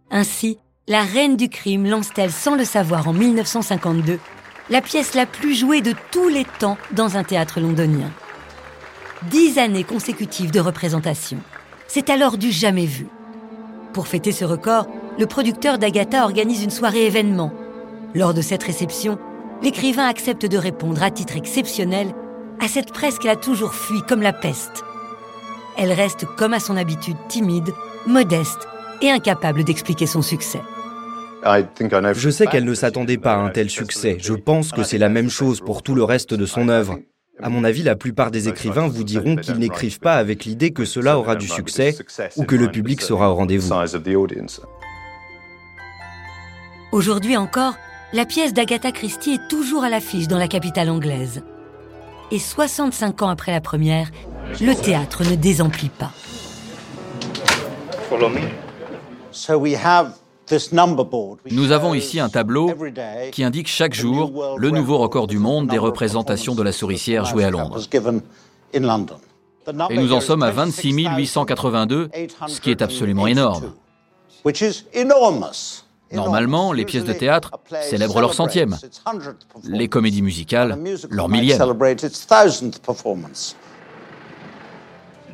Ainsi, 0.10 0.58
la 0.88 1.04
reine 1.04 1.36
du 1.36 1.50
crime 1.50 1.86
lance-t-elle 1.86 2.32
sans 2.32 2.56
le 2.56 2.66
savoir 2.66 3.08
en 3.08 3.14
1952 3.14 4.20
la 4.70 4.82
pièce 4.82 5.14
la 5.16 5.26
plus 5.26 5.56
jouée 5.56 5.82
de 5.82 5.94
tous 6.12 6.28
les 6.28 6.46
temps 6.60 6.78
dans 6.92 7.16
un 7.16 7.24
théâtre 7.24 7.60
londonien. 7.60 8.12
Dix 9.30 9.58
années 9.58 9.86
consécutives 9.86 10.52
de 10.52 10.60
représentation. 10.60 11.38
C'est 11.88 12.10
alors 12.10 12.38
du 12.38 12.52
jamais 12.52 12.86
vu. 12.86 13.08
Pour 13.94 14.08
fêter 14.08 14.32
ce 14.32 14.44
record, 14.46 14.88
le 15.18 15.26
producteur 15.26 15.78
d'Agatha 15.78 16.24
organise 16.24 16.64
une 16.64 16.70
soirée 16.70 17.06
événement. 17.06 17.54
Lors 18.14 18.34
de 18.34 18.42
cette 18.42 18.64
réception, 18.64 19.18
l'écrivain 19.64 20.06
accepte 20.06 20.46
de 20.46 20.58
répondre 20.58 21.02
à 21.02 21.12
titre 21.12 21.38
exceptionnel 21.38 22.14
à 22.60 22.68
cette 22.68 22.92
presse 22.92 23.20
qu'elle 23.20 23.32
a 23.32 23.36
toujours 23.36 23.74
fui 23.74 24.02
comme 24.08 24.22
la 24.22 24.34
peste 24.34 24.84
elle 25.78 25.92
reste 25.92 26.26
comme 26.38 26.54
à 26.54 26.60
son 26.60 26.76
habitude 26.76 27.18
timide, 27.28 27.74
modeste 28.06 28.68
et 29.02 29.10
incapable 29.10 29.64
d'expliquer 29.64 30.08
son 30.08 30.22
succès. 30.22 30.62
Je 31.44 32.30
sais 32.30 32.48
qu'elle 32.48 32.66
ne 32.66 32.74
s'attendait 32.74 33.18
pas 33.18 33.34
à 33.34 33.38
un 33.38 33.50
tel 33.50 33.70
succès. 33.70 34.18
Je 34.20 34.34
pense 34.34 34.72
que 34.72 34.84
c'est 34.84 34.98
la 34.98 35.10
même 35.10 35.30
chose 35.30 35.62
pour 35.62 35.84
tout 35.84 35.96
le 35.96 36.04
reste 36.04 36.34
de 36.34 36.46
son 36.46 36.68
œuvre. 36.68 37.00
À 37.42 37.50
mon 37.50 37.64
avis, 37.64 37.84
la 37.84 37.96
plupart 37.96 38.32
des 38.32 38.50
écrivains 38.50 38.88
vous 38.88 39.04
diront 39.04 39.36
qu'ils 39.36 39.60
n'écrivent 39.60 40.00
pas 40.00 40.16
avec 40.16 40.46
l'idée 40.46 40.72
que 40.72 40.86
cela 40.86 41.20
aura 41.20 41.36
du 41.36 41.48
succès 41.48 41.96
ou 42.36 42.44
que 42.44 42.56
le 42.56 42.70
public 42.70 43.02
sera 43.02 43.32
au 43.32 43.36
rendez-vous. 43.36 43.72
Aujourd'hui 46.92 47.38
encore, 47.38 47.76
la 48.14 48.26
pièce 48.26 48.54
d'Agatha 48.54 48.92
Christie 48.92 49.34
est 49.34 49.48
toujours 49.50 49.84
à 49.84 49.90
l'affiche 49.90 50.28
dans 50.28 50.40
la 50.40 50.48
capitale 50.48 50.90
anglaise. 50.90 51.44
Et 52.32 52.40
65 52.40 53.22
ans 53.22 53.30
après 53.30 53.52
la 53.52 53.62
première, 53.62 54.10
le 54.62 54.74
théâtre 54.74 55.24
ne 55.24 55.36
désemplit 55.36 55.90
pas. 55.90 56.12
Nous 61.52 61.72
avons 61.72 61.94
ici 61.94 62.20
un 62.20 62.30
tableau 62.30 62.74
qui 63.32 63.44
indique 63.44 63.68
chaque 63.68 63.94
jour 63.94 64.58
le 64.58 64.70
nouveau 64.72 64.98
record 64.98 65.28
du 65.28 65.38
monde 65.40 65.68
des 65.68 65.78
représentations 65.78 66.56
de 66.56 66.64
la 66.64 66.72
souricière 66.72 67.26
jouée 67.26 67.44
à 67.44 67.50
Londres. 67.50 67.82
Et 68.74 69.98
nous 69.98 70.14
en 70.14 70.22
sommes 70.22 70.44
à 70.44 70.52
26 70.52 70.94
882, 71.18 72.10
ce 72.48 72.62
qui 72.62 72.72
est 72.72 72.82
absolument 72.82 73.28
énorme. 73.28 73.74
Normalement, 76.14 76.72
les 76.72 76.86
pièces 76.86 77.04
de 77.04 77.12
théâtre 77.12 77.52
célèbrent 77.82 78.22
leur 78.22 78.34
centième, 78.34 78.78
les 79.66 79.90
comédies 79.90 80.22
musicales 80.22 80.78
leur 81.10 81.28
millième. 81.28 81.60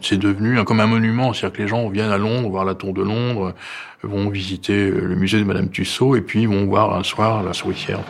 C'est 0.04 0.18
devenu 0.18 0.62
comme 0.66 0.82
un 0.82 0.88
monument, 0.88 1.32
c'est-à-dire 1.34 1.58
que 1.58 1.62
les 1.62 1.68
gens 1.70 1.88
viennent 1.88 2.12
à 2.12 2.18
Londres 2.18 2.50
voir 2.50 2.66
la 2.66 2.76
Tour 2.76 2.94
de 2.94 3.02
Londres, 3.02 3.54
vont 4.04 4.30
visiter 4.30 4.90
le 4.90 5.16
musée 5.16 5.40
de 5.40 5.46
Madame 5.46 5.70
Tussaud 5.70 6.18
et 6.18 6.22
puis 6.22 6.46
vont 6.46 6.66
voir 6.66 6.94
un 6.94 7.04
soir 7.04 7.42
la 7.42 7.54
souricière. 7.54 8.02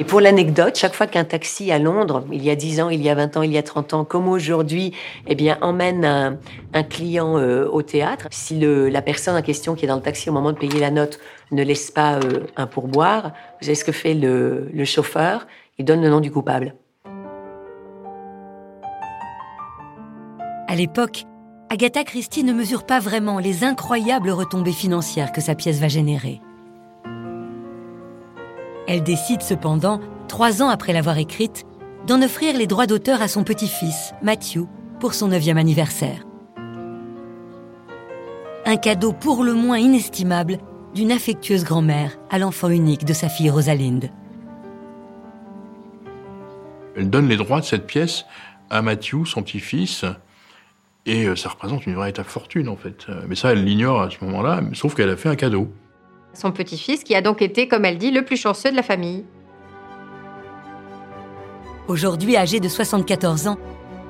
Et 0.00 0.04
pour 0.04 0.20
l'anecdote, 0.20 0.76
chaque 0.76 0.94
fois 0.94 1.06
qu'un 1.06 1.24
taxi 1.24 1.72
à 1.72 1.78
Londres, 1.78 2.24
il 2.30 2.44
y 2.44 2.50
a 2.50 2.54
10 2.54 2.82
ans, 2.82 2.90
il 2.90 3.02
y 3.02 3.08
a 3.08 3.14
20 3.14 3.38
ans, 3.38 3.42
il 3.42 3.50
y 3.50 3.58
a 3.58 3.62
30 3.62 3.94
ans, 3.94 4.04
comme 4.04 4.28
aujourd'hui, 4.28 4.92
eh 5.26 5.34
bien, 5.34 5.58
emmène 5.60 6.38
un, 6.72 6.82
client 6.84 7.38
euh, 7.38 7.66
au 7.66 7.82
théâtre, 7.82 8.28
si 8.30 8.60
la 8.60 9.02
personne 9.02 9.34
en 9.34 9.42
question 9.42 9.74
qui 9.74 9.86
est 9.86 9.88
dans 9.88 9.96
le 9.96 10.02
taxi 10.02 10.28
au 10.28 10.32
moment 10.32 10.52
de 10.52 10.58
payer 10.58 10.78
la 10.78 10.90
note 10.90 11.18
ne 11.50 11.64
laisse 11.64 11.90
pas 11.90 12.16
euh, 12.16 12.46
un 12.56 12.66
pourboire, 12.66 13.32
vous 13.60 13.64
savez 13.64 13.74
ce 13.74 13.84
que 13.84 13.92
fait 13.92 14.14
le 14.14 14.84
chauffeur? 14.84 15.46
Il 15.78 15.84
donne 15.84 16.02
le 16.02 16.10
nom 16.10 16.20
du 16.20 16.30
coupable. 16.30 16.74
À 20.70 20.76
l'époque, 20.76 21.24
Agatha 21.70 22.04
Christie 22.04 22.44
ne 22.44 22.52
mesure 22.52 22.84
pas 22.84 23.00
vraiment 23.00 23.38
les 23.38 23.64
incroyables 23.64 24.28
retombées 24.28 24.72
financières 24.72 25.32
que 25.32 25.40
sa 25.40 25.54
pièce 25.54 25.80
va 25.80 25.88
générer. 25.88 26.42
Elle 28.86 29.02
décide 29.02 29.40
cependant, 29.40 29.98
trois 30.28 30.62
ans 30.62 30.68
après 30.68 30.92
l'avoir 30.92 31.16
écrite, 31.16 31.64
d'en 32.06 32.20
offrir 32.20 32.54
les 32.54 32.66
droits 32.66 32.86
d'auteur 32.86 33.22
à 33.22 33.28
son 33.28 33.44
petit-fils, 33.44 34.12
Matthew, 34.22 34.66
pour 35.00 35.14
son 35.14 35.28
neuvième 35.28 35.56
anniversaire. 35.56 36.26
Un 38.66 38.76
cadeau 38.76 39.14
pour 39.14 39.44
le 39.44 39.54
moins 39.54 39.78
inestimable 39.78 40.58
d'une 40.94 41.12
affectueuse 41.12 41.64
grand-mère 41.64 42.18
à 42.28 42.38
l'enfant 42.38 42.68
unique 42.68 43.06
de 43.06 43.14
sa 43.14 43.30
fille 43.30 43.48
Rosalinde. 43.48 44.10
Elle 46.94 47.08
donne 47.08 47.28
les 47.28 47.38
droits 47.38 47.60
de 47.60 47.64
cette 47.64 47.86
pièce 47.86 48.26
à 48.68 48.82
Matthew, 48.82 49.24
son 49.24 49.42
petit-fils, 49.42 50.04
et 51.08 51.24
euh, 51.24 51.34
ça 51.34 51.48
représente 51.48 51.86
une 51.86 51.94
véritable 51.94 52.28
fortune 52.28 52.68
en 52.68 52.76
fait. 52.76 53.06
Euh, 53.08 53.22
mais 53.28 53.34
ça, 53.34 53.52
elle 53.52 53.64
l'ignore 53.64 54.02
à 54.02 54.10
ce 54.10 54.24
moment-là, 54.24 54.60
sauf 54.74 54.94
qu'elle 54.94 55.10
a 55.10 55.16
fait 55.16 55.28
un 55.28 55.36
cadeau 55.36 55.68
son 56.34 56.52
petit-fils, 56.52 57.04
qui 57.04 57.14
a 57.14 57.22
donc 57.22 57.42
été, 57.42 57.68
comme 57.68 57.84
elle 57.84 57.98
dit, 57.98 58.10
le 58.10 58.24
plus 58.24 58.36
chanceux 58.36 58.70
de 58.70 58.76
la 58.76 58.82
famille. 58.82 59.24
Aujourd'hui 61.88 62.36
âgé 62.36 62.60
de 62.60 62.68
74 62.68 63.48
ans, 63.48 63.56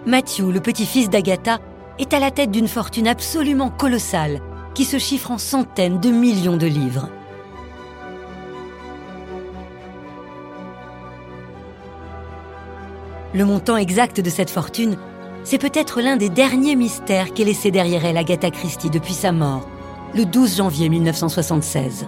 Matthew, 0.05 0.51
le 0.53 0.61
petit-fils 0.61 1.09
d'Agatha, 1.09 1.59
est 1.99 2.13
à 2.13 2.19
la 2.19 2.31
tête 2.31 2.51
d'une 2.51 2.69
fortune 2.69 3.09
absolument 3.09 3.71
colossale, 3.71 4.41
qui 4.75 4.85
se 4.85 4.99
chiffre 4.99 5.31
en 5.31 5.39
centaines 5.39 6.01
de 6.01 6.11
millions 6.11 6.57
de 6.57 6.67
livres. 6.67 7.09
Le 13.35 13.45
montant 13.45 13.77
exact 13.77 14.21
de 14.21 14.31
cette 14.31 14.51
fortune, 14.51 14.99
c'est 15.49 15.57
peut-être 15.57 16.03
l'un 16.03 16.19
des 16.19 16.29
derniers 16.29 16.77
mystères 16.77 17.33
qu'est 17.33 17.45
laissé 17.45 17.71
derrière 17.71 18.05
elle 18.05 18.19
Agatha 18.19 18.51
Christie 18.51 18.91
depuis 18.91 19.15
sa 19.15 19.33
mort, 19.33 19.67
le 20.15 20.27
12 20.27 20.59
janvier 20.59 20.91
1976. 20.91 22.07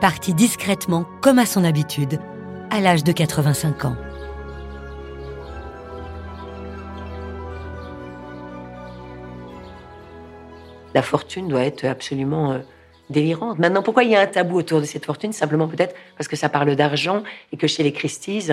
Partie 0.00 0.32
discrètement, 0.32 1.04
comme 1.20 1.38
à 1.38 1.44
son 1.44 1.62
habitude, 1.62 2.18
à 2.70 2.80
l'âge 2.80 3.04
de 3.04 3.12
85 3.12 3.84
ans. 3.84 3.96
La 10.94 11.02
fortune 11.02 11.48
doit 11.48 11.64
être 11.64 11.84
absolument 11.84 12.52
euh, 12.52 12.60
délirante. 13.10 13.58
Maintenant, 13.58 13.82
pourquoi 13.82 14.04
il 14.04 14.12
y 14.12 14.16
a 14.16 14.20
un 14.22 14.26
tabou 14.26 14.56
autour 14.56 14.80
de 14.80 14.86
cette 14.86 15.04
fortune? 15.04 15.34
Simplement 15.34 15.68
peut-être 15.68 15.94
parce 16.16 16.26
que 16.26 16.36
ça 16.36 16.48
parle 16.48 16.74
d'argent 16.74 17.22
et 17.52 17.58
que 17.58 17.66
chez 17.66 17.82
les 17.82 17.92
Christies, 17.92 18.50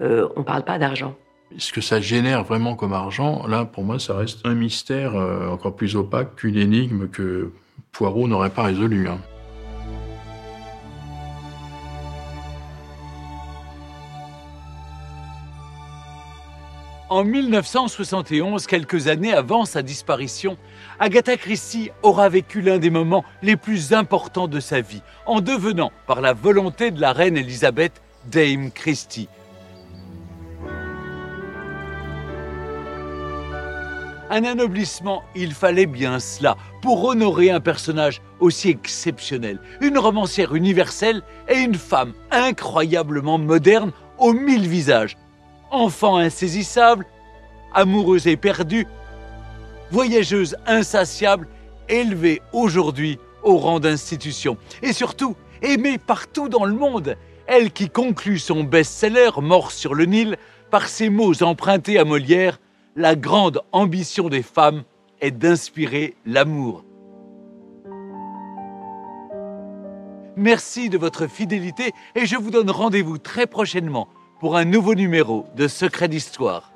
euh, 0.00 0.28
on 0.36 0.40
ne 0.40 0.44
parle 0.44 0.62
pas 0.62 0.78
d'argent. 0.78 1.16
Ce 1.56 1.72
que 1.72 1.80
ça 1.80 2.00
génère 2.00 2.44
vraiment 2.44 2.74
comme 2.74 2.92
argent, 2.92 3.46
là, 3.46 3.64
pour 3.64 3.82
moi, 3.82 3.98
ça 3.98 4.14
reste 4.14 4.40
un 4.44 4.54
mystère 4.54 5.16
euh, 5.16 5.48
encore 5.48 5.74
plus 5.74 5.96
opaque 5.96 6.36
qu'une 6.36 6.56
énigme 6.56 7.08
que 7.08 7.52
Poirot 7.90 8.28
n'aurait 8.28 8.50
pas 8.50 8.64
résolue. 8.64 9.08
Hein. 9.08 9.18
En 17.10 17.24
1971, 17.24 18.66
quelques 18.66 19.08
années 19.08 19.32
avant 19.32 19.64
sa 19.64 19.80
disparition, 19.80 20.58
Agatha 21.00 21.38
Christie 21.38 21.90
aura 22.02 22.28
vécu 22.28 22.60
l'un 22.60 22.76
des 22.76 22.90
moments 22.90 23.24
les 23.40 23.56
plus 23.56 23.94
importants 23.94 24.48
de 24.48 24.60
sa 24.60 24.82
vie, 24.82 25.00
en 25.24 25.40
devenant, 25.40 25.90
par 26.06 26.20
la 26.20 26.34
volonté 26.34 26.90
de 26.90 27.00
la 27.00 27.14
reine 27.14 27.38
Elisabeth, 27.38 28.02
Dame 28.30 28.70
Christie, 28.70 29.30
Un 34.30 34.44
anoblissement, 34.44 35.22
il 35.34 35.54
fallait 35.54 35.86
bien 35.86 36.20
cela 36.20 36.58
pour 36.82 37.02
honorer 37.02 37.50
un 37.50 37.60
personnage 37.60 38.20
aussi 38.40 38.68
exceptionnel, 38.68 39.58
une 39.80 39.96
romancière 39.96 40.54
universelle 40.54 41.22
et 41.48 41.56
une 41.56 41.76
femme 41.76 42.12
incroyablement 42.30 43.38
moderne 43.38 43.90
aux 44.18 44.34
mille 44.34 44.68
visages. 44.68 45.16
Enfant 45.70 46.18
insaisissable, 46.18 47.06
amoureuse 47.72 48.26
et 48.26 48.36
perdue, 48.36 48.86
voyageuse 49.90 50.56
insatiable, 50.66 51.48
élevée 51.88 52.42
aujourd'hui 52.52 53.18
au 53.42 53.56
rang 53.56 53.80
d'institution 53.80 54.58
et 54.82 54.92
surtout 54.92 55.36
aimée 55.62 55.96
partout 55.96 56.50
dans 56.50 56.66
le 56.66 56.74
monde. 56.74 57.16
Elle 57.46 57.72
qui 57.72 57.88
conclut 57.88 58.38
son 58.38 58.62
best-seller 58.62 59.30
Mort 59.40 59.72
sur 59.72 59.94
le 59.94 60.04
Nil 60.04 60.36
par 60.70 60.86
ces 60.86 61.08
mots 61.08 61.42
empruntés 61.42 61.98
à 61.98 62.04
Molière 62.04 62.58
la 62.98 63.14
grande 63.14 63.60
ambition 63.70 64.28
des 64.28 64.42
femmes 64.42 64.82
est 65.20 65.30
d'inspirer 65.30 66.16
l'amour. 66.26 66.84
Merci 70.36 70.88
de 70.88 70.98
votre 70.98 71.28
fidélité 71.28 71.92
et 72.16 72.26
je 72.26 72.34
vous 72.34 72.50
donne 72.50 72.70
rendez-vous 72.70 73.18
très 73.18 73.46
prochainement 73.46 74.08
pour 74.40 74.56
un 74.56 74.64
nouveau 74.64 74.96
numéro 74.96 75.46
de 75.54 75.68
Secret 75.68 76.08
d'Histoire. 76.08 76.72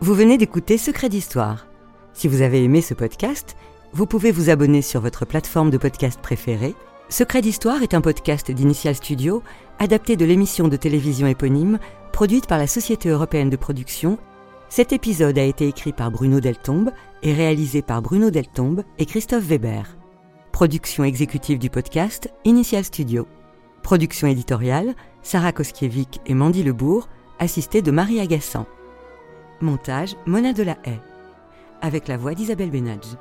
Vous 0.00 0.14
venez 0.14 0.36
d'écouter 0.36 0.78
Secret 0.78 1.08
d'Histoire. 1.08 1.68
Si 2.12 2.26
vous 2.26 2.42
avez 2.42 2.64
aimé 2.64 2.80
ce 2.80 2.94
podcast, 2.94 3.56
vous 3.92 4.06
pouvez 4.06 4.32
vous 4.32 4.50
abonner 4.50 4.82
sur 4.82 5.00
votre 5.00 5.26
plateforme 5.26 5.70
de 5.70 5.78
podcast 5.78 6.20
préférée 6.20 6.74
Secret 7.12 7.42
d'Histoire 7.42 7.82
est 7.82 7.92
un 7.92 8.00
podcast 8.00 8.50
d'Initial 8.50 8.94
Studio, 8.94 9.42
adapté 9.78 10.16
de 10.16 10.24
l'émission 10.24 10.68
de 10.68 10.76
télévision 10.76 11.26
éponyme, 11.26 11.78
produite 12.12 12.46
par 12.46 12.58
la 12.58 12.66
Société 12.66 13.08
européenne 13.08 13.50
de 13.50 13.56
production. 13.56 14.18
Cet 14.68 14.92
épisode 14.92 15.38
a 15.38 15.44
été 15.44 15.68
écrit 15.68 15.92
par 15.92 16.10
Bruno 16.10 16.40
Deltombe 16.40 16.90
et 17.22 17.32
réalisé 17.32 17.82
par 17.82 18.02
Bruno 18.02 18.30
Deltombe 18.30 18.84
et 18.98 19.06
Christophe 19.06 19.44
Weber. 19.44 19.96
Production 20.52 21.04
exécutive 21.04 21.58
du 21.58 21.70
podcast, 21.70 22.32
Initial 22.44 22.84
Studio. 22.84 23.26
Production 23.82 24.28
éditoriale, 24.28 24.94
Sarah 25.22 25.52
Koskiewicz 25.52 26.20
et 26.26 26.34
Mandy 26.34 26.62
Lebourg, 26.62 27.08
assistée 27.38 27.82
de 27.82 27.90
Marie 27.90 28.20
Agassan. 28.20 28.66
Montage, 29.60 30.16
Mona 30.26 30.52
Delahaye. 30.52 31.00
Avec 31.80 32.08
la 32.08 32.16
voix 32.16 32.34
d'Isabelle 32.34 32.70
Benadj. 32.70 33.16